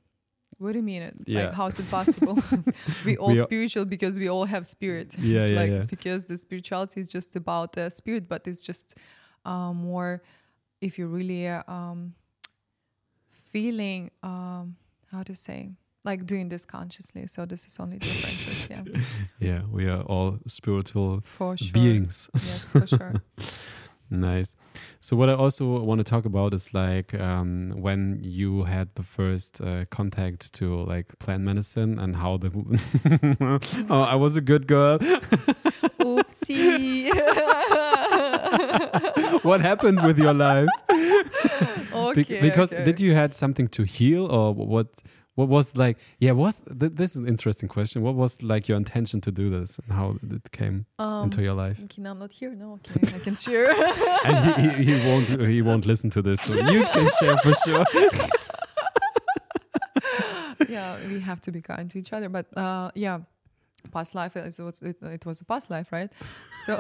[0.60, 1.40] what do you mean it Yeah.
[1.40, 2.36] like how is it possible
[3.06, 5.84] we all We spiritual because we all have spirit Yeah, yeah, like yeah.
[5.94, 8.98] because the spirituality is just about the spirit but it's just
[9.46, 10.22] uh, more
[10.82, 12.14] if you're really uh, um
[13.52, 14.76] feeling um
[15.12, 15.72] how to say
[16.08, 18.84] like doing this consciously so this is only differences yeah
[19.50, 22.30] Yeah, we are all spiritual for sure beings.
[22.34, 23.14] yes for sure
[24.10, 24.56] Nice.
[25.02, 29.04] So what I also want to talk about is like um, when you had the
[29.04, 32.50] first uh, contact to like plant medicine and how the
[33.90, 34.98] oh I was a good girl.
[36.00, 37.12] oopsie
[39.44, 40.70] what happened with your life?
[40.88, 42.86] Be- okay because okay.
[42.86, 44.88] did you had something to heal or what?
[45.38, 45.98] What was like?
[46.18, 48.02] Yeah, was th- this is an interesting question.
[48.02, 51.54] What was like your intention to do this and how it came um, into your
[51.54, 51.78] life?
[51.84, 53.70] okay now i'm not here no okay i can share
[54.26, 56.42] And he, he, he won't he won't listen to this.
[56.42, 57.86] So you can share for sure.
[60.68, 63.20] yeah we have to be kind to each other but uh yeah
[63.92, 66.12] past life is what it, it was a past life right
[66.66, 66.74] so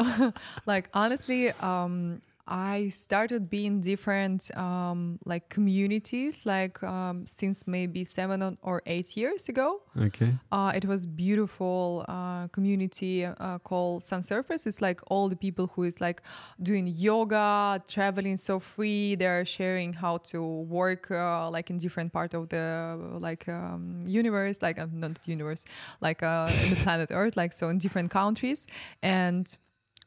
[0.65, 8.57] like honestly um i started being different um like communities like um since maybe seven
[8.62, 10.31] or- eight years ago Okay.
[10.51, 14.67] uh, it was beautiful uh, community uh, called Sun Surface.
[14.67, 16.21] It's like all the people who is like
[16.62, 19.15] doing yoga, traveling so free.
[19.15, 24.62] They're sharing how to work uh, like in different part of the like um, universe,
[24.62, 25.65] like uh, not universe,
[25.99, 28.67] like uh, in the planet Earth, like so in different countries
[29.01, 29.57] and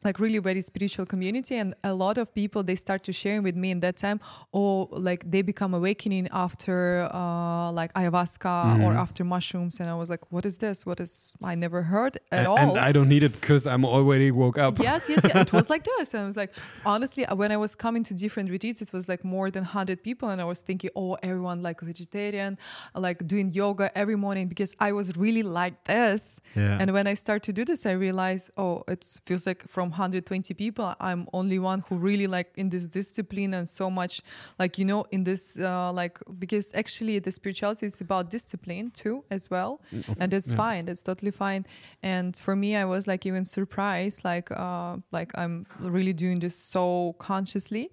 [0.02, 3.54] like really very spiritual community and a lot of people they start to sharing with
[3.56, 4.18] me in that time
[4.52, 9.02] or like they become awakening after uh like ayahuasca or Mhm.
[9.04, 12.44] after mushrooms and i was like what is this what is i never heard at
[12.46, 14.78] A- all And I don't need it because I'm already woke up.
[14.78, 16.52] yes yes yeah it was like this and i was like
[16.84, 20.02] honestly uh, when i was coming to different retreats it was like more than 100
[20.02, 22.56] people and i was thinking oh everyone like vegetarian
[22.94, 26.78] like doing yoga every morning because i was really like this Yeah.
[26.80, 30.54] and when I start to do this, I realize, oh, it feels like from 120
[30.54, 34.22] people, I'm only one who really like in this discipline and so much,
[34.58, 39.24] like you know, in this uh, like because actually the spirituality is about discipline too
[39.30, 39.80] as well,
[40.18, 40.56] and it's yeah.
[40.56, 40.88] fine.
[40.88, 41.66] It's totally fine.
[42.02, 46.56] And for me, I was like even surprised, like uh, like I'm really doing this
[46.56, 47.90] so consciously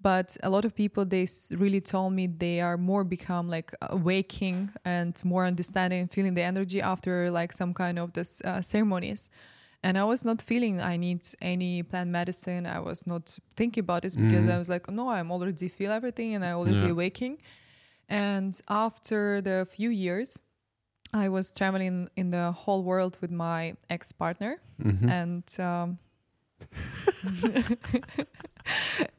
[0.00, 4.70] but a lot of people they really told me they are more become like awaking
[4.84, 9.30] and more understanding and feeling the energy after like some kind of this uh, ceremonies
[9.86, 11.22] and i was not feeling i need
[11.52, 13.24] any plant medicine i was not
[13.60, 14.54] thinking about this because Mhm.
[14.54, 16.92] i was like no i'm already feel everything and i already Yeah.
[16.96, 17.34] awaking
[18.08, 18.52] and
[18.86, 20.28] after the few years
[21.24, 23.60] i was traveling in the whole world with my
[23.96, 25.08] ex-partner Mhm.
[25.18, 25.88] and um,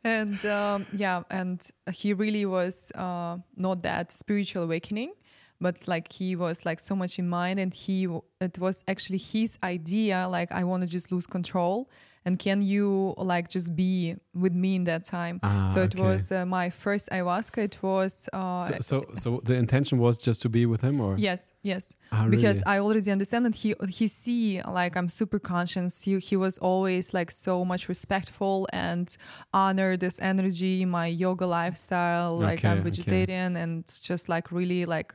[0.03, 5.11] and um, yeah and he really was uh, not that spiritual awakening
[5.59, 8.07] but like he was like so much in mind and he
[8.39, 11.89] it was actually his idea like i want to just lose control
[12.27, 16.03] and can you like just be with me in that time Ah, so it okay.
[16.07, 20.39] was uh, my first ayahuasca it was uh, So, so, so the intention was just
[20.41, 22.59] to be with him, or yes yes Ah, because?
[22.73, 25.93] I already understand that he he see like I'm super conscious.
[26.05, 29.05] He he was always like so much respectful and
[29.53, 32.31] honor this energy, my yoga lifestyle.
[32.47, 32.89] Like Okay, I'm okay.
[32.89, 35.09] vegetarian and just like really like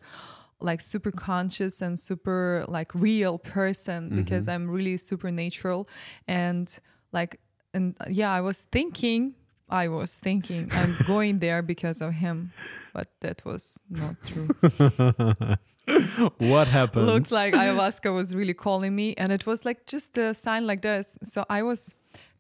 [0.61, 4.53] like super conscious and super like real person because Mhm.
[4.55, 5.81] I'm really super natural
[6.29, 6.67] and
[7.13, 7.41] like
[7.75, 9.35] and uh, yeah I was thinking
[9.69, 12.53] I was thinking I'm going there because of him
[12.93, 14.49] but that was not true.
[16.39, 17.07] What happened?
[17.07, 20.83] looks like ayahuasca was really calling me and it was like just a sign like
[20.83, 21.19] this.
[21.23, 21.95] So i was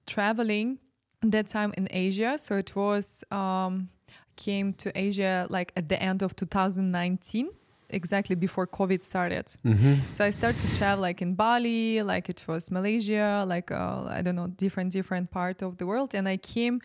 [0.06, 0.78] traveling
[1.22, 2.38] that time in asia.
[2.38, 3.88] So it was um
[4.36, 7.50] came to asia like at the end of 2019
[7.92, 9.46] exactly before covid started.
[9.64, 9.98] Mhm.
[10.10, 14.20] so i started to travel like in bali like it was malaysia like uh, i
[14.22, 16.14] don't know different different part of the world.
[16.14, 16.80] And i came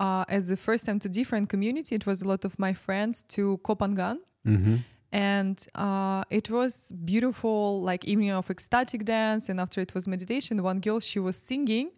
[0.00, 1.94] uh, as the first time to different community.
[2.00, 4.18] It was a lot of my friends to Koh Phangan.
[4.46, 4.78] Mhm.
[5.10, 9.48] and uh, it was beautiful like evening of ecstatic dance.
[9.48, 11.88] And after it was meditation one girl she was singing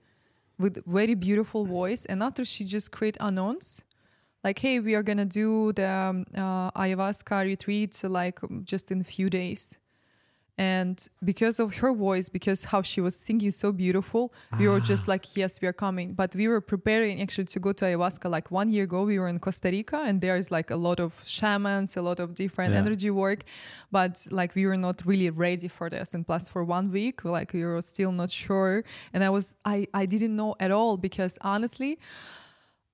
[0.63, 2.03] with very beautiful voice.
[2.11, 3.83] And after she just create announce
[4.45, 9.05] like hey we are gonna do the um, uh, ayahuasca retreat like just in a
[9.05, 9.79] few days.
[10.59, 15.05] And because of her voice because how she was singing so beautiful we were just
[15.09, 15.13] Ah.
[15.13, 16.13] like yes we are coming.
[16.13, 19.29] But we were preparing actually to go to ayahuasca like one year ago we were
[19.29, 22.81] in costa rica and there's like a lot of shamans a lot of different Yeah.
[22.81, 23.41] energy work.
[23.91, 26.13] But like we were not really ready for this.
[26.15, 28.85] And plus for one week like we were still not sure.
[29.15, 31.99] And i was i i didn't know at all because honestly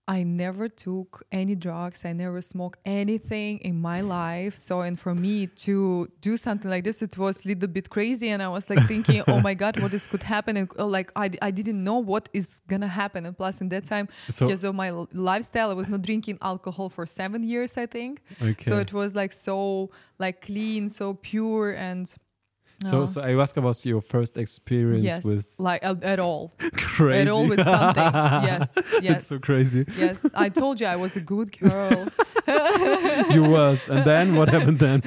[0.09, 2.05] I never took any drugs.
[2.05, 4.55] I never smoked anything in my life.
[4.57, 8.29] So, and for me to do something like this, it was a little bit crazy.
[8.29, 10.57] And I was like thinking, oh my God, what this could happen?
[10.57, 13.27] And uh, like, I, I didn't know what is going to happen.
[13.27, 16.89] And plus, in that time, So- because of my lifestyle, I was not drinking alcohol
[16.89, 18.23] for seven years, I think.
[18.41, 18.65] Okay.
[18.65, 19.91] So it was like so
[20.21, 21.73] like clean, so pure.
[21.73, 22.15] And
[22.83, 27.21] so, uh, so ayahuasca was your first experience yes, with like at, at all, crazy.
[27.23, 28.03] at all with something.
[28.03, 29.17] yes, yes.
[29.17, 29.87] it's so crazy.
[29.97, 32.09] Yes, I told you I was a good girl.
[33.31, 35.01] you was, and then what happened then?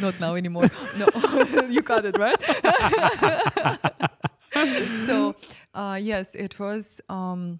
[0.00, 0.70] Not now anymore.
[0.96, 1.06] No,
[1.68, 2.40] you got it right.
[5.06, 5.34] so,
[5.74, 7.58] uh, yes, it was um,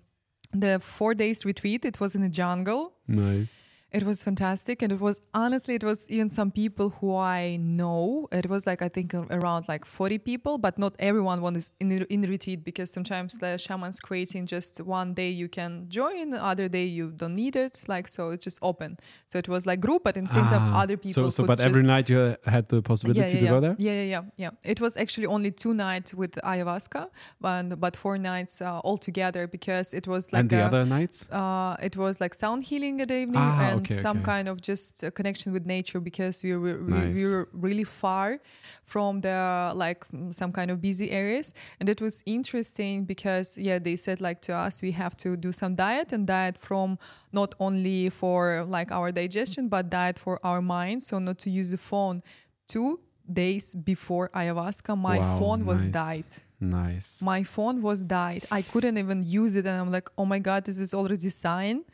[0.53, 1.85] the four days retreat.
[1.85, 2.93] It was in the jungle.
[3.09, 3.63] nice.
[3.93, 8.29] It was fantastic, and it was honestly, it was even some people who I know.
[8.31, 12.23] It was like I think around like forty people, but not everyone was in in
[12.23, 16.85] retreat because sometimes the shamans creating just one day you can join, the other day
[16.85, 17.83] you don't need it.
[17.89, 18.97] Like so, it's just open.
[19.27, 21.25] So it was like group, but in the same time, Ah, other people.
[21.25, 23.51] So, so but every night you had the possibility yeah, yeah, to yeah.
[23.51, 23.75] go there.
[23.79, 24.51] Yeah, yeah, yeah, yeah.
[24.73, 27.09] It was actually only two nights with ayahuasca,
[27.43, 30.85] and but four nights uh, all together because it was like and the a- other
[30.85, 31.29] nights?
[31.33, 34.25] uh, it was like sound healing at the evening Ah, and okay, some okay.
[34.33, 37.15] kind of just a connection with nature because we were we, Nice.
[37.17, 38.39] we were really far
[38.85, 43.97] from the like some kind of busy areas and it was interesting because yeah they
[43.97, 46.99] said like to us we have to do some diet and diet from
[47.33, 51.71] not only for like our digestion but diet for our mind so not to use
[51.71, 52.23] the phone
[52.69, 52.99] two
[53.33, 55.93] days before ayahuasca my Wow, phone was nice.
[55.93, 57.23] died Nice.
[57.23, 60.65] my phone was died i couldn't even use it and i'm like oh my god
[60.65, 61.85] this is already sign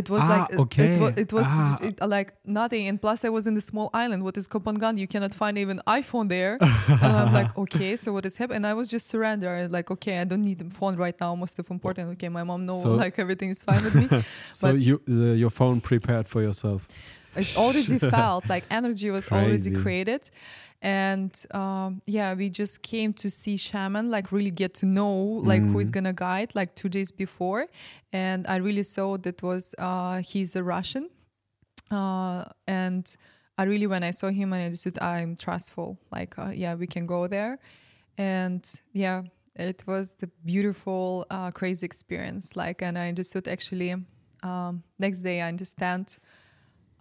[0.00, 0.88] it was Ah, like okay.
[0.94, 1.78] it, was, it was Ah.
[1.88, 2.28] it, like
[2.60, 2.88] nothing.
[2.88, 5.54] And plus i was in the small island what is Koh Phangan you cannot find
[5.64, 6.52] even iphone there.
[7.04, 8.56] And i'm like okay so what is happening?
[8.56, 9.52] And i was just surrender.
[9.76, 11.30] Like okay i don't need phone right now.
[11.44, 12.04] Most of important.
[12.14, 14.06] Okay my mom know So- like everything is fine with me.
[14.58, 16.80] So but- you uh, your phone prepared for yourself.
[17.36, 20.30] It already felt like energy was already created.
[20.82, 25.62] And um, yeah we just came to see shaman like really get to know like
[25.72, 25.94] who is Mm.
[25.94, 27.66] gonna guide like two days before.
[28.12, 31.08] And i really saw that was uh, he's a russian.
[31.90, 33.16] Uh, and
[33.58, 35.98] i really when i saw him and i understood i'm trustful.
[36.12, 37.58] Like uh, yeah we can go there.
[38.18, 39.22] And yeah
[39.56, 42.56] it was the beautiful uh, crazy experience.
[42.56, 43.94] Like and i understood actually
[44.42, 46.18] um, next day i understand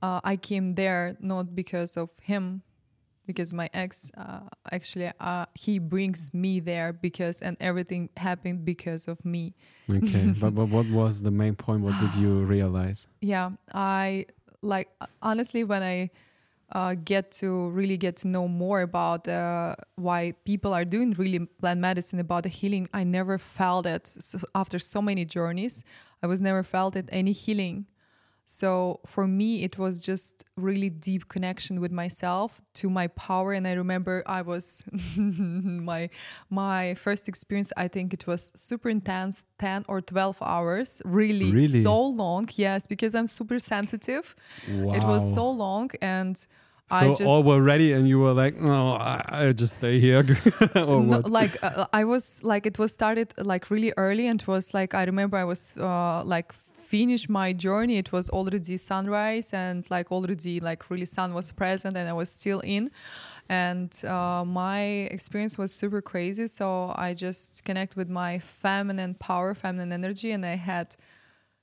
[0.04, 2.62] uh, I came there not because of him,
[3.26, 9.08] because my ex uh, actually uh, he brings me there because and everything happened because
[9.08, 9.56] of me.
[9.90, 11.82] Okay, but, but what was the main point?
[11.82, 13.08] What did you realize?
[13.22, 14.26] Yeah, I
[14.62, 14.90] like
[15.22, 16.12] honestly when I
[16.74, 21.40] uh, get to really get to know more about uh, why people are doing really
[21.40, 22.90] plant medicine about the healing.
[22.94, 25.86] I never felt it so after so many journeys.
[26.22, 27.86] I was never felt it any healing.
[28.60, 33.52] So for me, it was just really deep connection with myself to my power.
[33.54, 34.84] And I remember I was
[35.18, 36.10] my
[36.50, 37.72] my first experience.
[37.86, 41.02] I think it was super intense, ten or twelve hours.
[41.04, 41.82] Really, Really?
[41.84, 42.48] so long.
[42.56, 44.36] Yes, because I'm super sensitive.
[44.70, 44.94] Wow.
[44.98, 46.48] It was so long, and So
[46.98, 50.22] I just all were ready, and you were like, "No, I, I just stay here,"
[50.76, 54.74] no, like uh, I was like it was started like really early and it was
[54.74, 56.54] like I remember I was uh, like
[56.94, 61.98] finished my journey it was already sunrise and like already like really sun was present
[61.98, 62.92] and I was still in.
[63.50, 64.84] And uh, my
[65.18, 70.46] experience was super crazy so I just connect with my feminine power feminine energy and
[70.46, 70.96] I had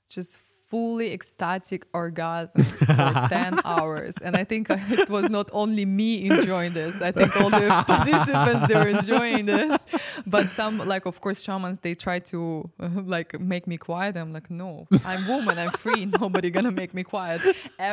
[0.09, 0.37] just
[0.71, 4.15] fully ecstatic orgasms for 10 hours.
[4.25, 8.61] And i think it was not only me enjoying this i think all the participants
[8.69, 9.85] they were enjoying this.
[10.25, 12.39] But some like of course shamans they try to
[12.79, 14.15] uh, like make me quiet.
[14.21, 16.03] I'm like no i'm woman i'm free.
[16.21, 17.41] Nobody gonna make me quiet.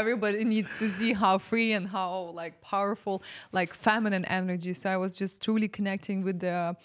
[0.01, 2.11] Everybody needs to see how free and how
[2.43, 3.17] like powerful
[3.59, 4.73] like feminine energy.
[4.81, 6.77] So i was just truly connecting with the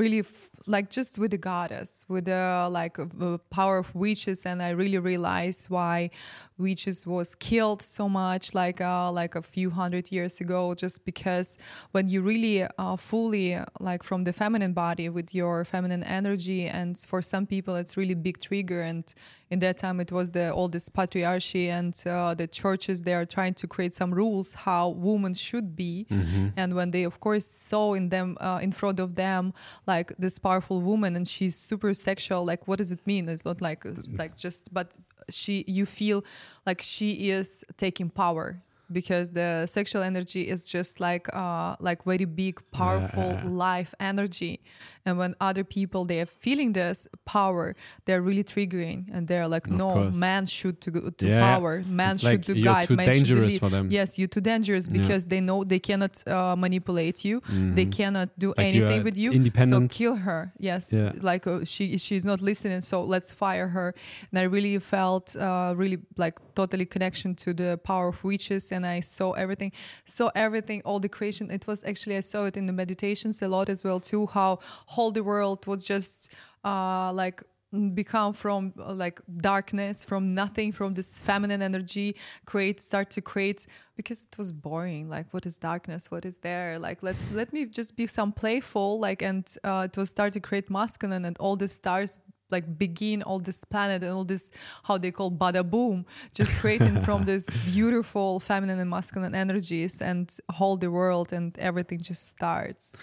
[0.00, 4.38] really f- like just with the goddess with the like uh, power of witches.
[4.50, 6.10] And i really realized guys why
[6.58, 11.58] witches was killed so much like uh, like a few hundred years ago just because
[11.92, 16.98] when you really uh, fully like from the feminine body with your feminine energy and
[17.10, 19.04] for some people it's really big trigger and
[19.50, 23.24] in that time it was the all this patriarchy and uh, the churches they are
[23.24, 26.06] trying to create some rules how women should be.
[26.10, 26.48] Mm-hmm.
[26.56, 29.52] and when they of course saw in them uh, in front of them
[29.86, 33.28] like this powerful woman and she's super sexual like what does it mean?
[33.28, 33.84] It's not like
[34.14, 34.94] like just but
[35.30, 36.24] she you feel
[36.64, 38.62] like she is taking power
[38.92, 43.42] because the sexual energy is just like uh like very big powerful yeah.
[43.48, 44.60] life energy
[45.04, 47.74] and when other people they are feeling this power
[48.04, 50.16] they're really triggering and they're like Of no course.
[50.16, 51.40] man should to, to Yeah.
[51.54, 53.60] power man It's should like to you're guide too man should to dangerous lead.
[53.60, 53.90] for them.
[53.90, 55.00] yes you're too dangerous Yeah.
[55.00, 57.40] because they know they cannot uh, manipulate you
[57.78, 57.92] they Mhm.
[57.96, 59.92] cannot do Like anything are with you independent.
[59.92, 61.12] so kill her yes Yeah.
[61.22, 63.94] like uh, she she's not listening so let's fire her
[64.30, 68.86] and i really felt uh, really like totally connection to the power of witches and
[68.86, 69.72] i saw everything
[70.04, 71.50] saw everything all the creation.
[71.50, 74.50] It was actually i saw it in the meditations a lot as well too how
[74.94, 76.32] whole the world was just
[76.64, 77.42] uh like
[77.94, 82.14] become from uh, like darkness from nothing from this feminine energy
[82.44, 83.66] create start to create
[83.96, 86.10] because it was boring like what is darkness?
[86.10, 86.78] What is there?
[86.78, 90.40] Like let's let me just be some playful like and uh, it was start to
[90.40, 92.20] create masculine and all the stars
[92.50, 94.50] like begin all this planet and all this
[94.84, 100.38] how they call bada boom just creating from this beautiful feminine and masculine energies and
[100.52, 102.96] hold the world and everything just starts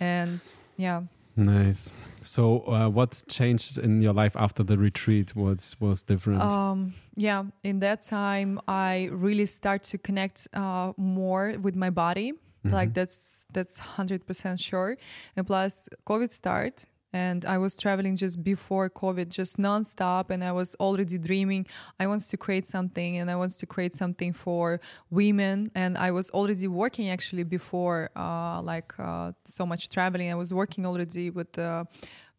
[0.00, 1.02] and yeah
[1.36, 1.90] Nice.
[2.22, 5.34] So, uh, what changed in your life after the retreat?
[5.34, 6.40] What was different?
[6.40, 12.34] Um, yeah, in that time, I really start to connect uh, more with my body.
[12.62, 12.94] Like Mhm.
[12.94, 14.96] that's that's hundred percent sure.
[15.36, 20.50] And plus, COVID start, and I was traveling just before COVID, just nonstop, and I
[20.50, 21.64] was already dreaming.
[22.00, 25.68] I want to create something, and I want to create something for women.
[25.76, 30.28] And I was already working actually before, uh, like uh, so much traveling.
[30.32, 31.56] I was working already with.
[31.56, 31.84] Uh,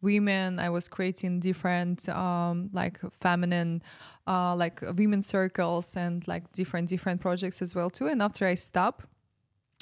[0.02, 3.82] women i was creating different um, like feminine
[4.26, 8.54] uh, like women circles and like different different projects as well too and after i
[8.54, 9.06] stopped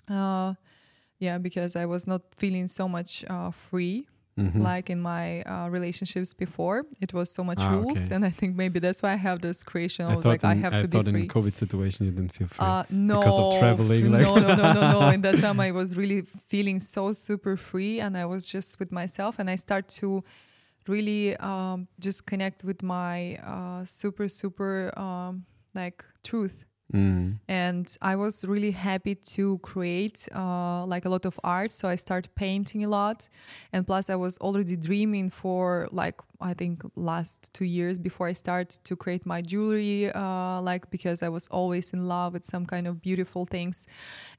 [0.09, 0.55] uh,
[1.18, 4.07] yeah because i was not feeling so much uh, free
[4.37, 4.61] Mhm.
[4.70, 8.14] like in my uh, relationships before it was so much Ah, rules okay.
[8.14, 10.53] and i think maybe that's why i have this creation i, I was like i
[10.53, 12.66] in, have I to be free in COVID situation you didn't feel free.
[12.66, 15.01] uh, no, Because of traveling, like- no, no, no, no, no.
[15.16, 16.20] In that time, I was really
[16.53, 20.09] feeling so super free, and I was just with myself, and I start to
[20.95, 25.45] really um, just connect with my uh, super, super um,
[25.80, 26.57] like truth.
[26.95, 27.40] Mm.
[27.49, 31.72] And I was really happy to create uh, like a lot of art.
[31.72, 33.28] So I started painting a lot,
[33.72, 38.32] and plus I was already dreaming for like I think last two years before I
[38.32, 40.12] started to create my jewelry.
[40.12, 43.88] Uh, like because I was always in love with some kind of beautiful things,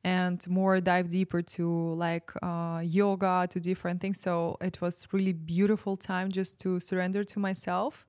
[0.06, 4.22] and more dive deeper to like uh, yoga to different things.
[4.22, 8.06] So it was really beautiful time just to surrender to myself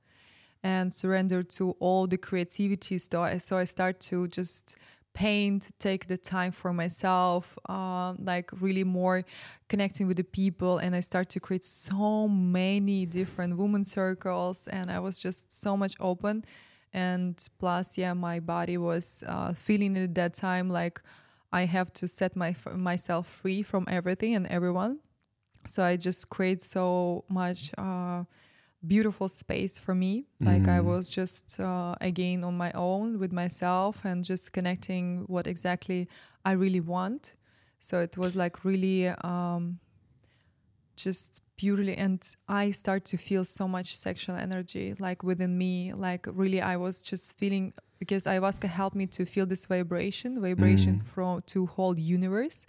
[0.66, 2.98] and surrender to all the creativity.
[2.98, 4.76] So I, so I start to just
[5.14, 9.24] paint, take the time for myself, um, like really more
[9.68, 10.78] connecting with the people.
[10.78, 14.66] And I start to create so many different women circles.
[14.66, 16.44] And I was just so much open.
[16.92, 21.00] And plus, yeah, my body was uh, feeling it at that time like
[21.52, 24.98] I have to set my myself free from everything and everyone.
[25.64, 27.70] So I just create so much.
[27.78, 28.24] Uh,
[28.84, 30.26] beautiful space for me.
[30.40, 30.84] Like i Mm.
[30.84, 36.08] was just uh, again on my own with myself and just connecting what exactly
[36.44, 37.36] i really want.
[37.80, 39.78] So it was like really um
[40.96, 45.92] just purely and i start to feel so much sexual energy like within me.
[45.92, 50.96] Like really i was just feeling because ayahuasca helped me to feel this vibration vibration
[51.00, 51.06] Mm.
[51.06, 52.64] from to whole universe.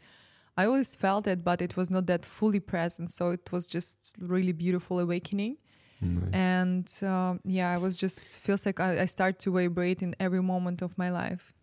[0.59, 3.11] I always felt it but it was not that fully present.
[3.11, 5.57] So it was just really beautiful awakening
[6.01, 6.29] Nice.
[6.33, 10.41] and um, yeah i was just feels like I, I start to vibrate in every
[10.41, 11.53] moment of my life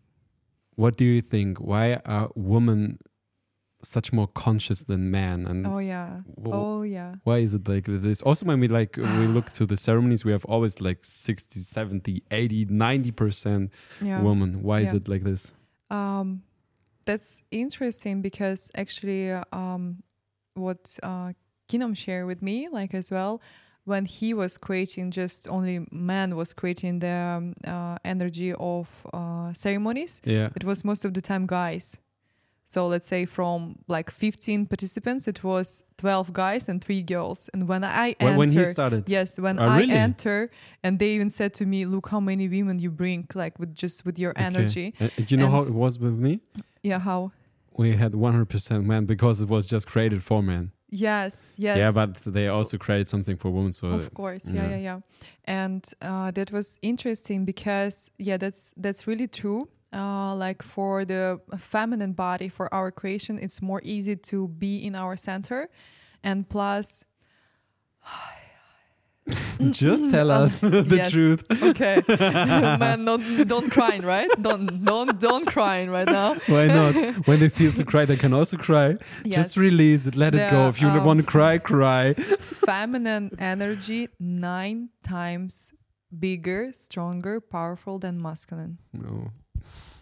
[0.76, 1.58] What do you think?
[1.60, 2.98] Why are women
[3.82, 5.46] such more conscious than men?
[5.46, 8.22] And oh yeah oh yeah why is it like this?
[8.22, 12.22] Also, when we like we look to the ceremonies, we have always like 60, 70,
[12.30, 13.70] 80, 90%
[14.00, 14.62] yeah women.
[14.62, 15.52] Why is it like this?
[15.90, 16.42] um
[17.06, 20.02] that's interesting because actually um
[20.54, 21.32] what uh
[21.68, 23.40] Kinom shared with me like as well
[23.84, 29.52] when he was creating just only man was creating the um, uh, energy of uh,
[29.52, 30.48] ceremonies Yeah.
[30.56, 31.98] it was most of the time guys
[32.66, 37.50] So let's say from like 15 participants, it was 12 guys and three girls.
[37.52, 39.02] And when I When, enter, when he started.
[39.06, 39.92] yes, when Oh, I really?
[39.92, 40.48] enter,
[40.82, 44.06] and they even said to me, "Look how many women you bring, like with just
[44.06, 44.46] with your Okay.
[44.46, 46.32] energy." And- and you know how it was with me?
[46.82, 47.32] Yeah, how?
[47.76, 50.72] We had 100% men because it was just created for men.
[50.90, 51.78] Yes, yes.
[51.78, 53.72] Yeah, but they also created something for women.
[53.72, 54.68] So of course yeah yeah.
[54.70, 55.00] yeah yeah
[55.44, 61.40] and uh, that was interesting because yeah that's that's really true uh, like for the
[61.56, 65.68] feminine body for our creation it's more easy to be in our center
[66.22, 67.04] and plus
[69.70, 70.60] just tell Um, us
[70.90, 71.10] the yes.
[71.10, 71.44] truth.
[71.62, 72.02] okay
[72.82, 76.94] man don't don't crying right don't don't don't crying right now Why not?
[77.26, 78.96] when they feel to cry, they can also cry.
[79.24, 80.68] yes Just release it, let it go.
[80.68, 82.14] If you um, want to cry, cry.
[82.68, 85.72] feminine energy nine times
[86.18, 89.30] bigger stronger powerful than masculine No.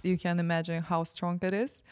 [0.02, 1.82] you can imagine how strong that is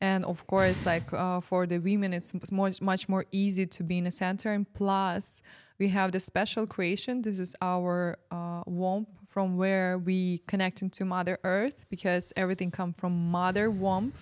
[0.00, 3.96] and of course like uh, for the women it's much much more easy to be
[3.98, 5.42] in a center and plus
[5.78, 7.22] we have the special creation.
[7.22, 12.96] This is our uh, womb from where we connect into mother earth because everything comes
[12.96, 14.12] from mother womb.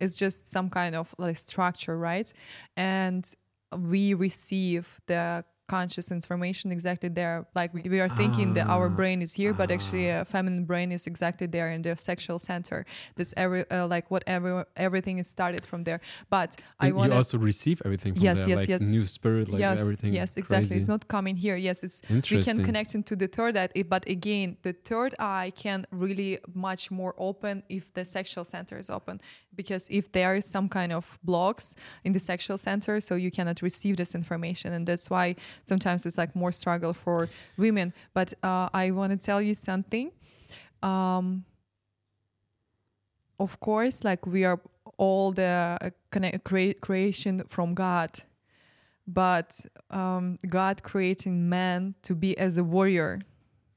[0.00, 2.32] It's just some kind of like structure right?
[2.76, 3.30] And
[3.76, 8.96] we receive the conscious information exactly there like we, we are thinking that our Ah.
[8.98, 12.84] brain is here but actually a feminine brain is exactly there in the sexual center
[13.16, 16.00] this every uh, like whatever everything is started from there
[16.30, 16.50] but
[16.80, 18.80] i want you also receive everything from Yes, there, yes, like yes.
[18.96, 20.12] new spirit, like yes everything.
[20.20, 20.78] yes exactly crazy.
[20.78, 22.00] it's not coming here yes it's
[22.30, 26.90] we can connect into the third eye but again the third eye can really much
[26.90, 29.20] more open if the sexual center is open
[29.54, 33.60] because if there is some kind of blocks in the sexual center so you cannot
[33.60, 37.92] receive this information and that's why sometimes it's like more struggle for women.
[38.14, 40.10] But uh, i want to tell you something.
[40.82, 41.44] Um,
[43.40, 44.60] of course like we are
[44.96, 45.90] all the uh,
[46.44, 48.10] crea- creation from god.
[49.06, 53.20] But um, god creating man to be as a warrior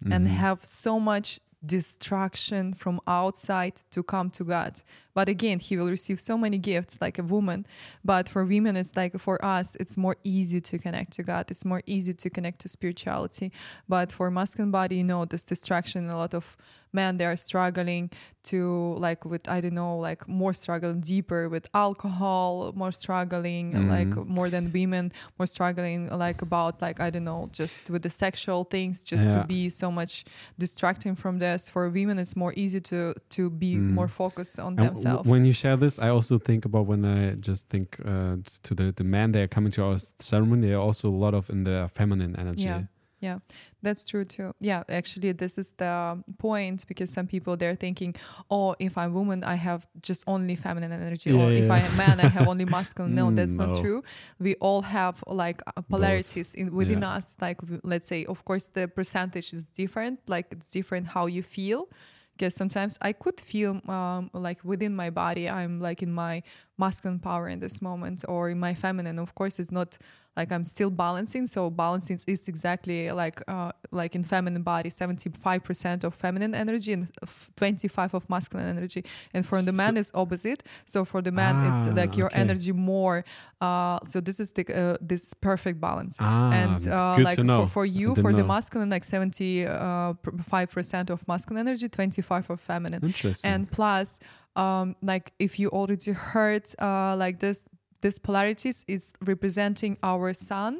[0.03, 0.31] and Mhm.
[0.43, 4.81] have so much distraction from outside to come to God.
[5.13, 7.65] But again, he will receive so many gifts like a woman.
[8.03, 11.51] But for women, it's like for us, it's more easy to connect to God.
[11.51, 13.51] It's more easy to connect to spirituality.
[13.87, 16.57] But for masculine body, you know, this distraction, a lot of
[16.93, 18.09] men they are struggling
[18.43, 24.09] to like with I don't know, like more struggling deeper with alcohol, more struggling like
[24.09, 24.27] Mhm.
[24.27, 28.63] more than women, more struggling like about like I don't know, just with the sexual
[28.63, 29.41] things, just Yeah.
[29.41, 30.25] to be so much
[30.57, 31.69] distracting from this.
[31.69, 33.93] For women, it's more easy to to be Mm.
[33.93, 35.27] more focused on And w- themselves.
[35.29, 38.91] when you share this, I also think about when I just think uh, to the
[38.91, 40.61] the men they are coming to our ceremony.
[40.67, 42.63] They are also a lot of in the feminine energy.
[42.63, 42.83] Yeah.
[43.21, 43.37] Yeah,
[43.83, 44.53] that's true too.
[44.59, 48.15] Yeah, actually, this is the point because some people they're thinking,
[48.49, 51.69] oh, if I'm woman, I have just only feminine energy, or Yeah, if.
[51.69, 53.13] I am man, I have only masculine.
[53.15, 54.03] No, Mm, that's not true.
[54.39, 57.37] We all have like uh, polarities in within us.
[57.39, 60.19] Like let's say, of course, the percentage is different.
[60.27, 61.87] Like it's different how you feel.
[62.33, 66.41] Because sometimes I could feel um, like within my body, I'm like in my
[66.75, 69.19] masculine power in this moment, or in my feminine.
[69.19, 69.99] Of course, it's not
[70.37, 71.47] like I'm still balancing.
[71.47, 76.55] So balancing is exactly like uh, like in feminine body, seventy five percent of feminine
[76.55, 77.11] energy and
[77.55, 79.03] twenty five of masculine energy.
[79.33, 80.63] And for the man, it's opposite.
[80.85, 82.41] So for the man, it's Ah, like your okay.
[82.41, 83.23] energy more.
[83.59, 86.17] Uh, so this is the uh, this perfect balance.
[86.19, 87.61] Ah, and uh, like know.
[87.63, 90.13] for, for you, for the masculine, like seventy uh,
[90.43, 93.51] five percent of masculine energy, twenty five of feminine Interesting.
[93.51, 94.19] and plus
[94.57, 97.69] um like if you already heard uh like this
[98.01, 100.79] this polarities is representing our sun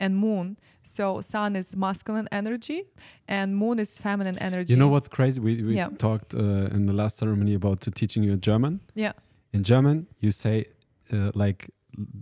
[0.00, 2.82] and moon so sun is masculine energy
[3.28, 5.40] and moon is feminine energy you know what's crazy?
[5.40, 5.88] We we Yeah.
[5.98, 8.80] talked uh, in the last ceremony about to teaching you German.
[8.94, 9.12] yeah
[9.52, 10.64] In German, you say
[11.12, 11.60] uh, like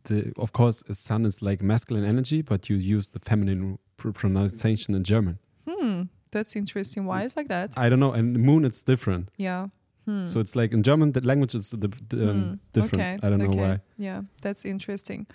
[0.08, 4.94] the of course sun is like masculine energy, but you use the feminine pr- pronunciation
[4.98, 5.38] in German.
[5.68, 8.12] hmm that's interesting why it's like that I don't know.
[8.18, 9.24] And the moon, it's different.
[9.36, 9.68] yeah
[10.06, 10.26] hmm.
[10.26, 12.94] So it's like in German, the language is the, the, um, Hmm, different.
[12.94, 13.58] Okay, I don't know okay.
[13.60, 13.80] why.
[13.98, 15.26] Yeah, that's interesting.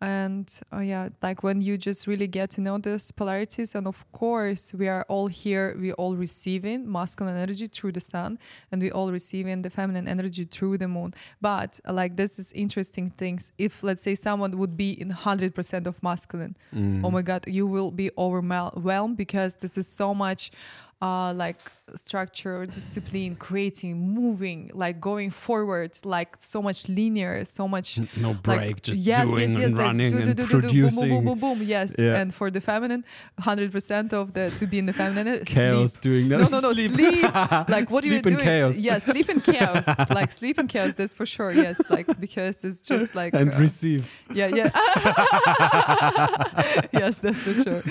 [0.00, 4.04] And uh, yeah, like when you just really get to know these polarities, and of
[4.12, 8.38] course, we are all here, we all receiving masculine energy through the sun,
[8.70, 11.14] and we all receiving the feminine energy through the moon.
[11.40, 13.50] But uh, like this is interesting things.
[13.58, 17.04] If let's say someone would be in hundred percent of masculine, Mm.
[17.04, 20.52] oh my god you will be overwhelmed because this is so much
[21.00, 21.58] uh, like
[21.94, 28.42] structure, discipline, creating, moving, like going forward, like so much linear, so much no like
[28.42, 31.08] break, just yes, doing yes, yes, and like running do, do, and do, do, producing.
[31.08, 31.94] boom, boom, boom, boom, boom, yes.
[31.98, 32.16] Yeah.
[32.16, 33.04] And for the feminine,
[33.38, 36.00] hundred percent of the to be in the feminine, Chaos sleep.
[36.02, 36.50] doing No, that.
[36.50, 36.90] no, no, sleep.
[36.92, 37.22] sleep.
[37.68, 38.36] Like what are you doing?
[38.38, 38.76] chaos.
[38.76, 39.86] Yeah, sleep in chaos.
[40.10, 40.94] like sleep in chaos.
[40.94, 41.52] That's for sure.
[41.52, 44.10] Yes, like because it's just like and uh, receive.
[44.34, 44.70] yeah, yeah.
[46.92, 47.82] yes, that's for sure.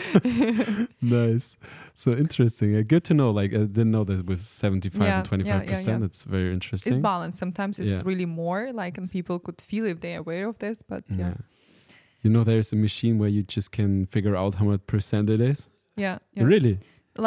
[1.01, 1.58] nice.
[1.93, 2.76] So interesting.
[2.76, 3.29] Uh, good to know.
[3.41, 6.03] Like I didn't know that with seventy five Yeah, and 25 yeah, percent.
[6.03, 6.93] It's very interesting.
[6.93, 7.39] It's balanced.
[7.39, 10.77] Sometimes it's really more, like, and people could feel if they're aware of this.
[10.91, 11.33] But yeah.
[12.23, 15.39] You know, there's a machine where you just can figure out how much percent it
[15.51, 15.69] is.
[15.95, 16.17] yeah.
[16.35, 16.77] Really?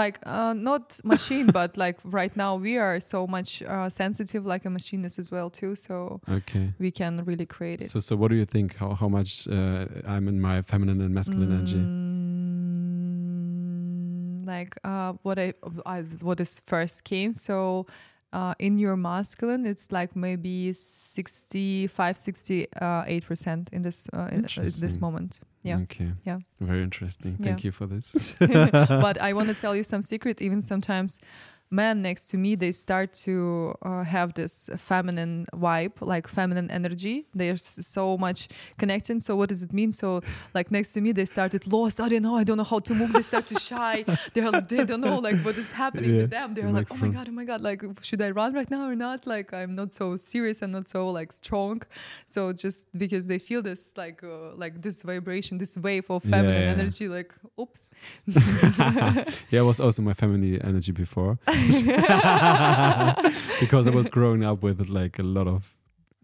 [0.02, 4.64] Like, uh, not machine, but like right now we are so much uh, sensitive, like
[4.66, 5.74] a machine is as well too.
[5.74, 6.66] So Okay.
[6.78, 7.88] we can really create it.
[7.90, 8.76] So, so what do you think?
[8.80, 11.82] How how much uh, I'm in my feminine and masculine energy?
[14.50, 15.54] Like uh, what I,
[15.86, 17.32] I what is first came.
[17.32, 17.86] So
[18.32, 25.00] uh, in your masculine, it's like maybe 65, 68 percent in this uh, in, this
[25.00, 25.40] moment.
[25.62, 25.78] Yeah.
[25.80, 26.12] Okay.
[26.24, 26.38] Yeah.
[26.60, 27.36] Very interesting.
[27.38, 27.46] Yeah.
[27.46, 28.34] Thank you for this.
[28.38, 30.40] but I want to tell you some secret.
[30.40, 31.18] Even sometimes,
[31.70, 37.26] men next to me they start to uh, have this feminine vibe, like feminine energy.
[37.34, 38.48] They're so much
[38.78, 39.22] connected.
[39.22, 39.92] So what does it mean?
[39.92, 40.20] So
[40.54, 42.00] like next to me they started lost.
[42.00, 42.36] I don't know.
[42.36, 43.12] I don't know how to move.
[43.12, 44.04] They start to shy.
[44.34, 46.20] They're they don't know like what is happening Yeah.
[46.22, 46.54] with them.
[46.54, 47.60] They're The like, oh my god, oh my god.
[47.60, 49.26] Like should I run right now or not?
[49.26, 50.62] Like I'm not so serious.
[50.62, 51.82] I'm not so like strong.
[52.26, 56.30] So just because they feel this like uh, like this vibration, this wave of Yeah,
[56.30, 56.74] feminine yeah.
[56.78, 57.88] energy, like oops.
[59.50, 61.38] yeah, it was also my feminine energy before.
[63.60, 65.74] because I was growing up with like a lot of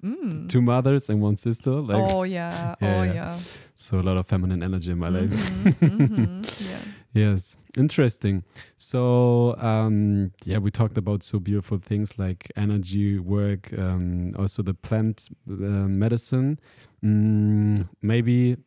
[0.04, 0.46] Mm.
[0.50, 1.70] two mothers and one sister.
[1.70, 3.38] Like oh yeah, Yeah, oh yeah.
[3.74, 5.30] so a lot of feminine energy in my life.
[5.30, 6.78] Mhm, mhm, yeah.
[7.14, 8.44] Yes, interesting.
[8.76, 14.74] So, um, yeah, we talked about so beautiful things like energy work, um, also the
[14.74, 16.60] plant uh, medicine.
[17.02, 18.58] Mm, maybe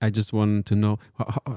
[0.00, 0.98] I just want to know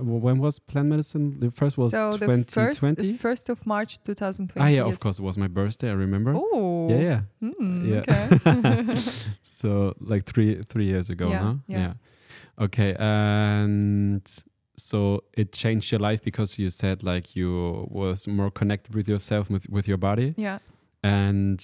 [0.01, 1.39] when was plant medicine?
[1.39, 3.01] The first was so first, 2020.
[3.11, 4.59] the first of March 2020.
[4.59, 4.93] ah, yeah, yes.
[4.93, 5.89] of course, it was my birthday.
[5.89, 6.33] I remember.
[6.35, 6.89] Oh.
[6.89, 7.49] Yeah, yeah.
[7.49, 8.03] Mm, Yeah.
[8.47, 9.01] Okay.
[9.41, 11.53] so like three three years ago, Yeah, huh?
[11.67, 11.93] yeah.
[12.59, 14.21] Okay, and
[14.75, 19.49] so it changed your life because you said like you was more connected with yourself
[19.49, 20.33] with with your body.
[20.37, 20.59] yeah.
[21.03, 21.59] And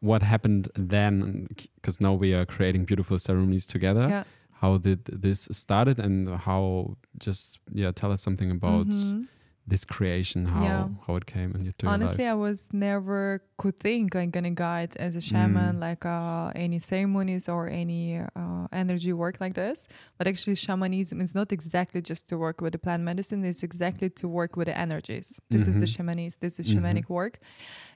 [0.00, 1.46] what happened then?
[1.76, 4.06] Because now we are creating beautiful ceremonies together.
[4.08, 4.24] Yeah.
[4.64, 6.96] How did this started and how?
[7.26, 9.26] Just yeah, tell us something about Mhm.
[9.72, 10.40] this creation.
[10.54, 10.88] How Yeah.
[11.06, 12.32] how it came into your Honestly, life.
[12.32, 13.20] I was never
[13.60, 15.80] could think I'm gonna guide as a shaman, Mm.
[15.88, 18.04] like uh, any ceremonies or any
[18.42, 19.78] uh, energy work like this.
[20.18, 24.08] But actually, shamanism is not exactly just to work with the plant medicine; it's exactly
[24.20, 25.28] to work with the energies.
[25.54, 25.94] This is the Mhm.
[25.96, 26.38] shamanism.
[26.46, 26.72] This is Mhm.
[26.72, 27.34] shamanic work,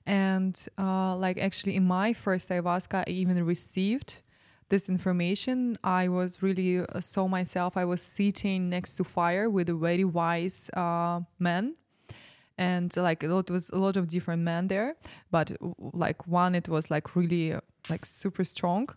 [0.06, 0.54] and
[0.84, 4.10] uh, like actually, in my first ayahuasca, I even received
[4.68, 5.76] this information.
[5.82, 7.76] I was really uh, saw myself.
[7.76, 11.74] I was sitting next to fire with a very wise uh, man
[12.56, 14.96] and like a lot was a lot of different men there
[15.30, 15.52] but
[15.92, 18.88] like one it was like really uh, like super strong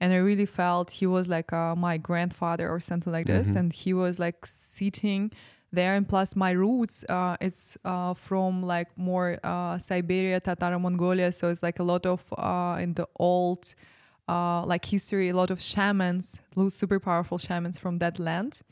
[0.00, 3.56] and i really felt he was like uh, my grandfather or something like this Mhm.
[3.58, 5.32] and he was like sitting
[5.72, 11.32] there and plus my roots uh, it's uh, from like more uh, siberia tatar mongolia
[11.32, 13.74] so it's like a lot of uh, in the old
[14.28, 18.62] uh, like history a lot of shamans super powerful shamans from that land.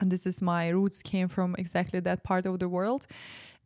[0.00, 3.06] And this is my roots came from exactly that part of the world.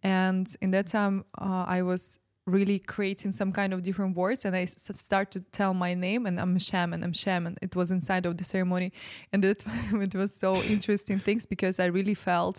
[0.02, 2.18] And in that time uh, i was
[2.56, 4.74] really creating some kind of different words and i s-
[5.08, 7.52] start to tell my name and i'm a shaman i'm shaman.
[7.66, 8.90] It was inside of the ceremony
[9.32, 9.64] and it,
[10.06, 12.56] it was so interesting things because i really felt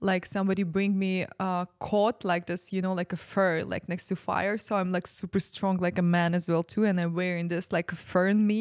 [0.00, 4.06] like somebody bring me a coat like this you know like a fur like next
[4.10, 4.56] to fire.
[4.66, 7.66] So i'm like super strong like a man as well too and i'm wearing this
[7.76, 8.60] like a fur in me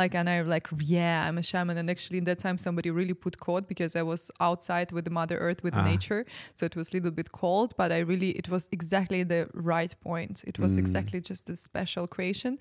[0.00, 0.66] like and I'm like
[0.96, 1.76] yeah i'm a shaman.
[1.80, 5.14] And actually in that time somebody really put coat because i was outside with the
[5.20, 5.84] mother earth with Ah.
[5.92, 6.22] nature.
[6.56, 9.94] So it was a little bit cold but i really it was exactly the right
[10.06, 10.09] point
[10.50, 10.78] it was Mm.
[10.78, 12.58] exactly just a special creation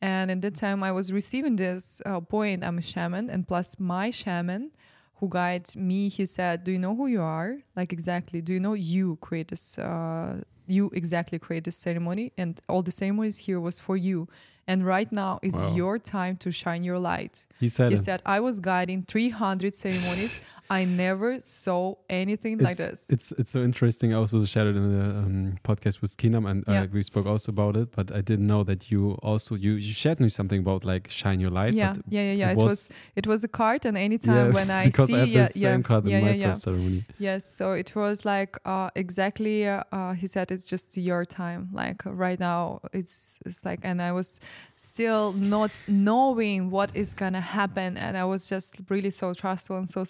[0.00, 3.68] and at that time i was receiving this uh, point i'm a shaman and plus
[3.78, 4.70] my shaman
[5.18, 8.60] who guides me he said do you know who you are like exactly do you
[8.60, 13.60] know you create this uh, you exactly create this ceremony and all the ceremonies here
[13.60, 14.28] was for you
[14.68, 15.74] and right now is Wow.
[15.74, 17.44] your time to shine your light.
[17.58, 20.38] He said He said, I was guiding 300 ceremonies.
[20.70, 23.10] I never saw anything like this.
[23.10, 24.12] It's it's so interesting.
[24.14, 26.86] I also shared it in the um, podcast with Kinam, and uh, Yeah.
[26.92, 27.88] we spoke also about it.
[27.96, 31.40] But I didn't know that you also you you shared me something about like shine
[31.40, 31.72] your light.
[31.74, 32.50] yeah, yeah, yeah, yeah.
[32.52, 35.20] it was- was it was a card, and anytime yeah, when I because see, I
[35.20, 37.04] had yeah, the yeah, same card yeah, in my first ceremony.
[37.18, 39.66] Yes, so it was like uh, exactly.
[39.66, 41.68] Uh, uh, he said it's just your time.
[41.72, 44.38] Like right now, it's it's like, and I was
[44.76, 49.88] still not knowing what is gonna happen, and I was just really so trustful and
[49.90, 50.04] so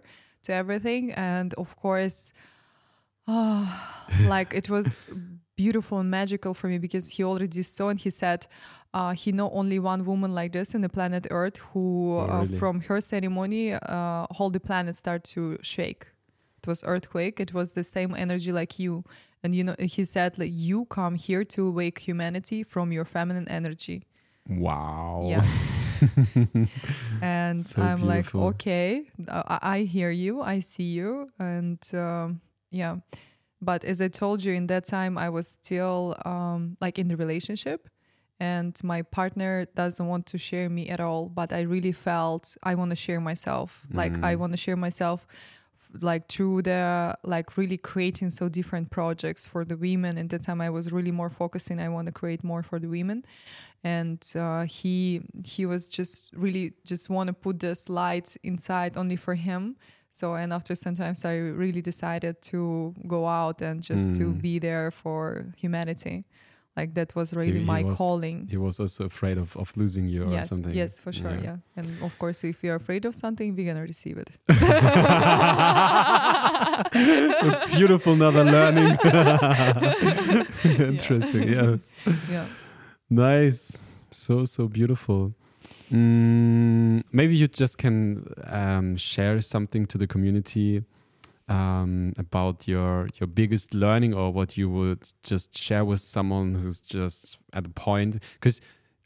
[0.00, 0.02] surrender
[0.44, 2.32] to everything, and of course,
[3.26, 3.66] uh,
[4.26, 5.04] like it was
[5.56, 8.46] beautiful and magical for me because he already saw and he said.
[8.94, 12.46] Uh, he know only one woman like this in the planet Earth who, Oh, uh,
[12.58, 16.08] from her ceremony, uh, whole the planet start to shake.
[16.62, 17.40] It was earthquake.
[17.40, 19.04] It was the same energy like you.
[19.42, 23.48] And you know he said like you come here to wake humanity from your feminine
[23.48, 24.02] energy
[24.48, 25.26] Wow.
[25.28, 25.76] yes
[27.20, 32.40] and So i'm like okay I, I hear you i see you and um,
[32.70, 32.96] yeah.
[33.60, 37.16] But as i told you in that time i was still um, like in the
[37.16, 37.88] relationship
[38.40, 42.74] and my partner doesn't want to share me at all but i really felt i
[42.74, 43.86] want to share myself.
[43.92, 44.38] Like i Mm.
[44.40, 45.26] want to share myself
[46.00, 50.16] like through the like really creating so different projects for the women.
[50.18, 52.88] And the time i was really more focusing i want to create more for the
[52.88, 53.24] women
[53.84, 59.16] and uh, he he was just really just want to put this light inside only
[59.16, 59.76] for him
[60.10, 64.40] so and after sometimes i really decided to go out and just to Mm.
[64.42, 66.24] be there for humanity
[66.76, 70.08] like that was really he my was- calling He was also afraid of, of losing
[70.08, 70.74] you or yes something.
[70.74, 71.56] yes for sure yeah.
[71.76, 74.30] and of course if you're afraid of something we're gonna receive it
[77.74, 78.96] beautiful another learning.
[80.64, 81.48] Interesting.
[81.48, 81.92] Yes.
[82.30, 82.46] yeah
[83.12, 83.82] Nice.
[84.10, 85.34] So so beautiful.
[85.90, 90.82] Mm, maybe you just can um, share something to the community
[91.46, 96.80] um, about your your biggest learning or what you would just share with someone who's
[96.80, 98.62] just at the point because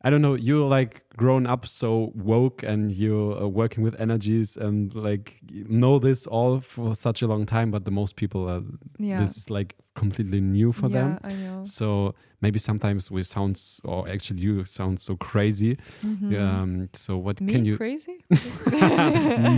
[0.07, 4.57] I don't know you're like grown up so woke and you're uh, working with energies
[4.57, 8.63] and like know this all for such a long time but the most people are
[8.99, 11.65] yeah this is like completely new for yeah, them I know.
[11.65, 16.39] so maybe sometimes we sound or actually you sound so crazy Mhm.
[16.41, 18.17] um so what Me can you crazy?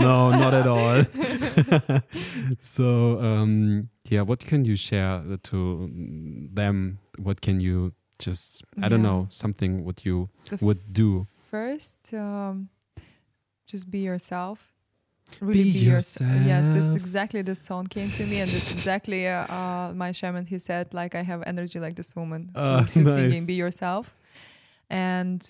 [0.04, 1.04] no not at all
[2.60, 5.90] so um yeah what can you share to
[6.54, 12.12] them what can you just i don't know something what you The would do First,
[12.12, 12.68] um,
[13.66, 14.74] just be yourself.
[15.40, 16.30] Really Be be, yourself.
[16.46, 20.44] Yes, that's exactly the song came to me, and that's exactly uh, uh, my shaman.
[20.44, 24.14] He said, like, I have energy like this woman Ah, who's singing, "Be yourself,"
[24.90, 25.40] and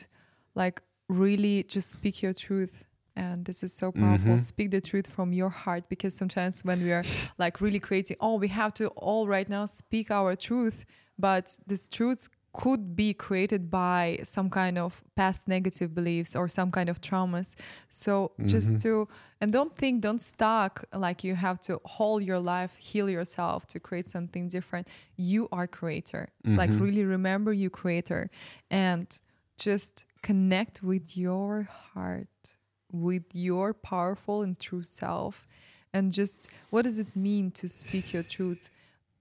[0.55, 2.87] like really just speak your truth.
[3.17, 4.35] And this is so powerful.
[4.37, 4.41] Mhm.
[4.41, 7.03] Speak the truth from your heart, because sometimes when we are
[7.39, 10.85] like really creating, oh, we have to all right now speak our truth,
[11.19, 16.71] but this truth could be created by some kind of past negative beliefs or some
[16.71, 17.55] kind of traumas.
[17.89, 18.83] So just Mhm.
[18.83, 19.09] to
[19.41, 23.79] and don't think, don't stuck like you have to hold your life, heal yourself to
[23.81, 24.89] create something different.
[25.17, 26.29] You are creator.
[26.45, 26.81] Like Mhm.
[26.81, 28.31] really remember you creator
[28.71, 29.21] and
[29.57, 32.57] just connect with your heart,
[32.91, 35.47] with your powerful and true self.
[35.93, 38.71] And just what does it mean to speak your truth?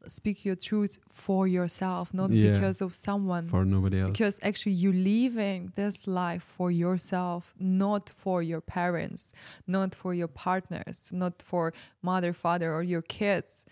[0.07, 2.51] Speak your truth for yourself, not Yeah.
[2.51, 3.47] because of someone.
[3.49, 9.33] for nobody else Because actually, you're living this life for yourself, not for your parents,
[9.65, 13.65] not for your partners, not for mother, father, or your kids.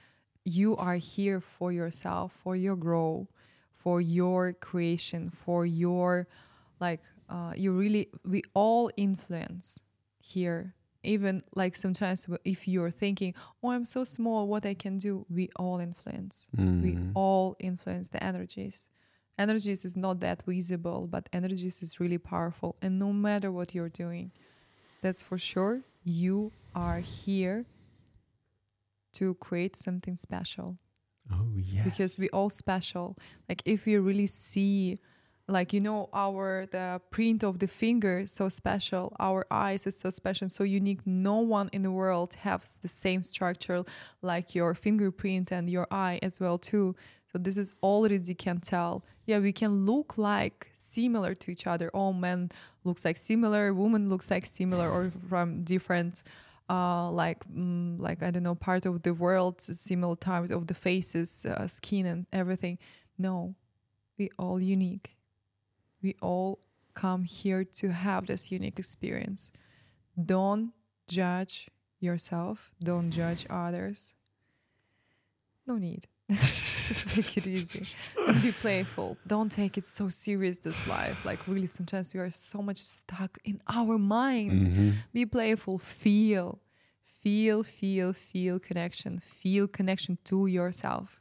[0.43, 3.27] You are here for yourself, for your growth,
[3.73, 6.27] for your creation, for your,
[6.79, 9.81] like, uh, you really, we all influence
[10.19, 10.73] here.
[11.05, 15.49] Even like sometimes if you're thinking, oh, I'm so small, what I can do, we
[15.55, 16.47] all influence.
[16.57, 17.11] We Mm.
[17.13, 18.89] all influence the energies.
[19.37, 22.75] Energies is not that visible but energies is really powerful.
[22.81, 24.31] And no matter what you're doing
[25.01, 27.65] that's for sure you are here
[29.13, 30.77] to create something special.
[31.31, 31.83] Oh yes.
[31.83, 33.17] Because we all special.
[33.49, 34.97] Like if we really see
[35.47, 40.09] like you know our the print of the finger so special our eyes is so
[40.09, 43.83] special so unique no one in the world has the same structure
[44.21, 46.95] like your fingerprint and your eye as well too
[47.31, 51.89] so this is already can tell yeah we can look like similar to each other
[51.89, 52.49] all men
[52.83, 56.23] looks like similar woman looks like similar or from different
[56.67, 60.73] uh, like mm, like I don't know part of the world, similar types of the
[60.73, 62.79] faces, uh, skin, and everything.
[63.19, 63.53] No,
[64.17, 65.14] we all unique.
[66.05, 66.59] We all
[66.93, 69.51] come here to have this unique experience.
[70.33, 70.71] Don't
[71.07, 71.67] judge
[71.99, 74.13] yourself, don't judge others.
[75.65, 76.05] No need.
[76.29, 77.83] Just take it easy
[78.27, 79.17] and be playful.
[79.25, 81.25] Don't take it so serious, this life.
[81.25, 84.69] Like, really, sometimes we are so much stuck in our minds.
[84.69, 84.93] Mhm.
[85.11, 86.59] Be playful, feel,
[87.03, 91.19] feel, feel, feel connection, feel connection to yourself,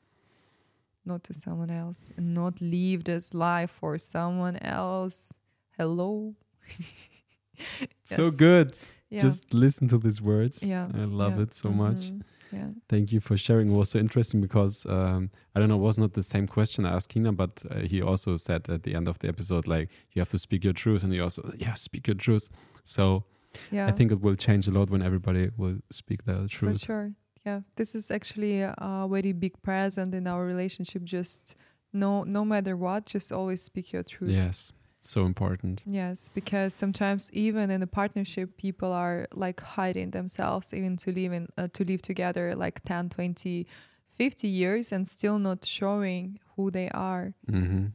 [1.06, 5.32] not to someone else, and not leave this life for someone else.
[5.78, 6.34] Hello.
[8.04, 8.76] So good.
[9.10, 9.22] Yeah.
[9.22, 10.62] Just listen to these words.
[10.62, 10.88] yeah.
[10.92, 11.42] I love yeah.
[11.44, 12.10] it so much.
[12.10, 12.22] Mhm.
[12.52, 12.68] Yeah.
[12.88, 13.68] Thank you for sharing.
[13.72, 16.84] It was so interesting because um, I don't know, it was not the same question
[16.86, 19.88] I asked Kina, but uh, he also said at the end of the episode, like,
[20.12, 21.02] you have to speak your truth.
[21.04, 22.48] And he also, yeah, speak your truth.
[22.84, 23.24] So
[23.70, 23.86] Yeah.
[23.88, 26.80] I think it will change a lot when everybody will speak their truth.
[26.80, 27.12] For sure.
[27.44, 27.60] Yeah.
[27.76, 31.04] This is actually a very big present in our relationship.
[31.04, 31.54] Just
[31.92, 34.30] no no matter what, just always speak your truth.
[34.30, 35.82] Yes, so important.
[35.84, 41.32] Yes, because sometimes even in a partnership, people are like hiding themselves even to live
[41.32, 43.66] in uh, to live together like 10, 20,
[44.16, 47.34] 50 years and still not showing who they are.
[47.50, 47.86] mm-hmm.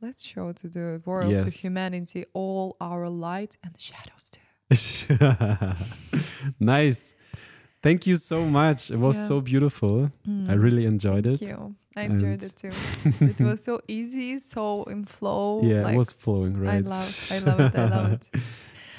[0.00, 4.40] Let's show to the world, to humanity, all our light and shadows too.
[6.60, 7.14] nice.
[7.84, 8.90] Thank you so much.
[8.90, 9.28] It was Yeah.
[9.30, 9.94] so beautiful.
[10.26, 11.48] I Mm, really enjoyed Thank it.
[11.50, 11.74] you.
[11.96, 12.72] I enjoyed And- it too.
[13.32, 15.60] it was so easy, so in flow.
[15.70, 16.84] yeah, like, it was flowing, I right?
[16.84, 17.74] love, I love it.
[17.84, 18.24] I love it.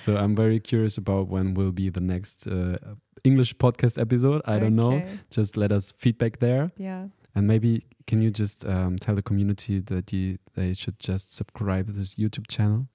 [0.05, 2.77] So I'm very curious about when will be the next uh,
[3.23, 4.41] English podcast episode.
[4.45, 5.01] I don't know.
[5.38, 7.07] Just let us feedback there, Yeah.
[7.33, 7.71] and maybe
[8.05, 12.13] can you just um, tell the community that you, they should just subscribe to this
[12.15, 12.88] YouTube channel?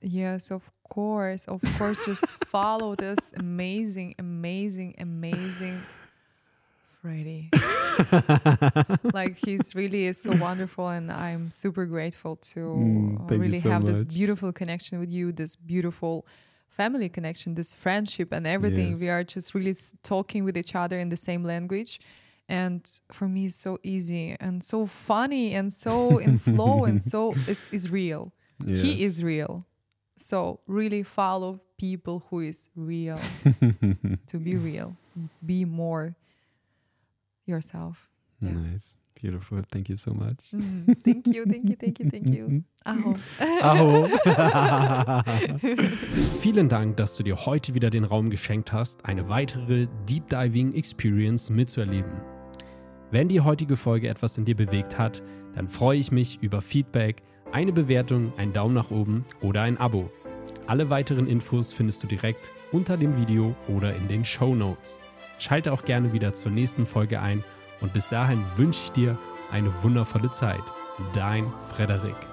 [0.00, 0.62] Yes, of
[0.92, 1.46] course.
[1.46, 5.80] Of course, just follow this amazing, amazing, amazing
[7.00, 7.50] Freddy.
[9.12, 13.70] like he's really is so wonderful and I'm super grateful to Mm, uh, really so
[13.70, 16.26] have this beautiful connection with you, this beautiful
[16.68, 18.90] family connection, this friendship and everything.
[18.90, 19.00] Yes.
[19.00, 22.00] We are just really talking with each other in the same language.
[22.48, 22.80] And
[23.10, 27.68] for me, it's so easy and so funny and so in flow and so it's,
[27.72, 28.32] it's real
[28.66, 29.64] he is real
[30.22, 33.18] so really follow people who is real
[34.26, 34.94] to be real
[35.44, 36.14] be more
[37.46, 38.08] yourself
[38.40, 38.54] Yeah.
[38.54, 39.62] nice, beautiful.
[39.70, 40.50] Thank you so much.
[40.52, 43.14] Mm, thank you thank you thank you thank you Aho.
[43.62, 44.08] Aho.
[46.40, 50.74] Vielen Dank, dass du dir heute wieder den Raum geschenkt hast, eine weitere Deep Diving
[50.74, 52.10] Experience mitzuerleben.
[53.12, 55.22] Wenn die heutige Folge etwas in dir bewegt hat,
[55.54, 57.22] dann freue ich mich über Feedback,
[57.52, 60.10] eine Bewertung, einen Daumen nach oben oder ein Abo.
[60.66, 65.00] Alle weiteren Infos findest du direkt unter dem Video oder in den Show Notes.
[65.38, 67.44] Schalte auch gerne wieder zur nächsten Folge ein
[67.80, 69.18] und bis dahin wünsche ich dir
[69.50, 70.62] eine wundervolle Zeit.
[71.12, 72.31] Dein Frederik.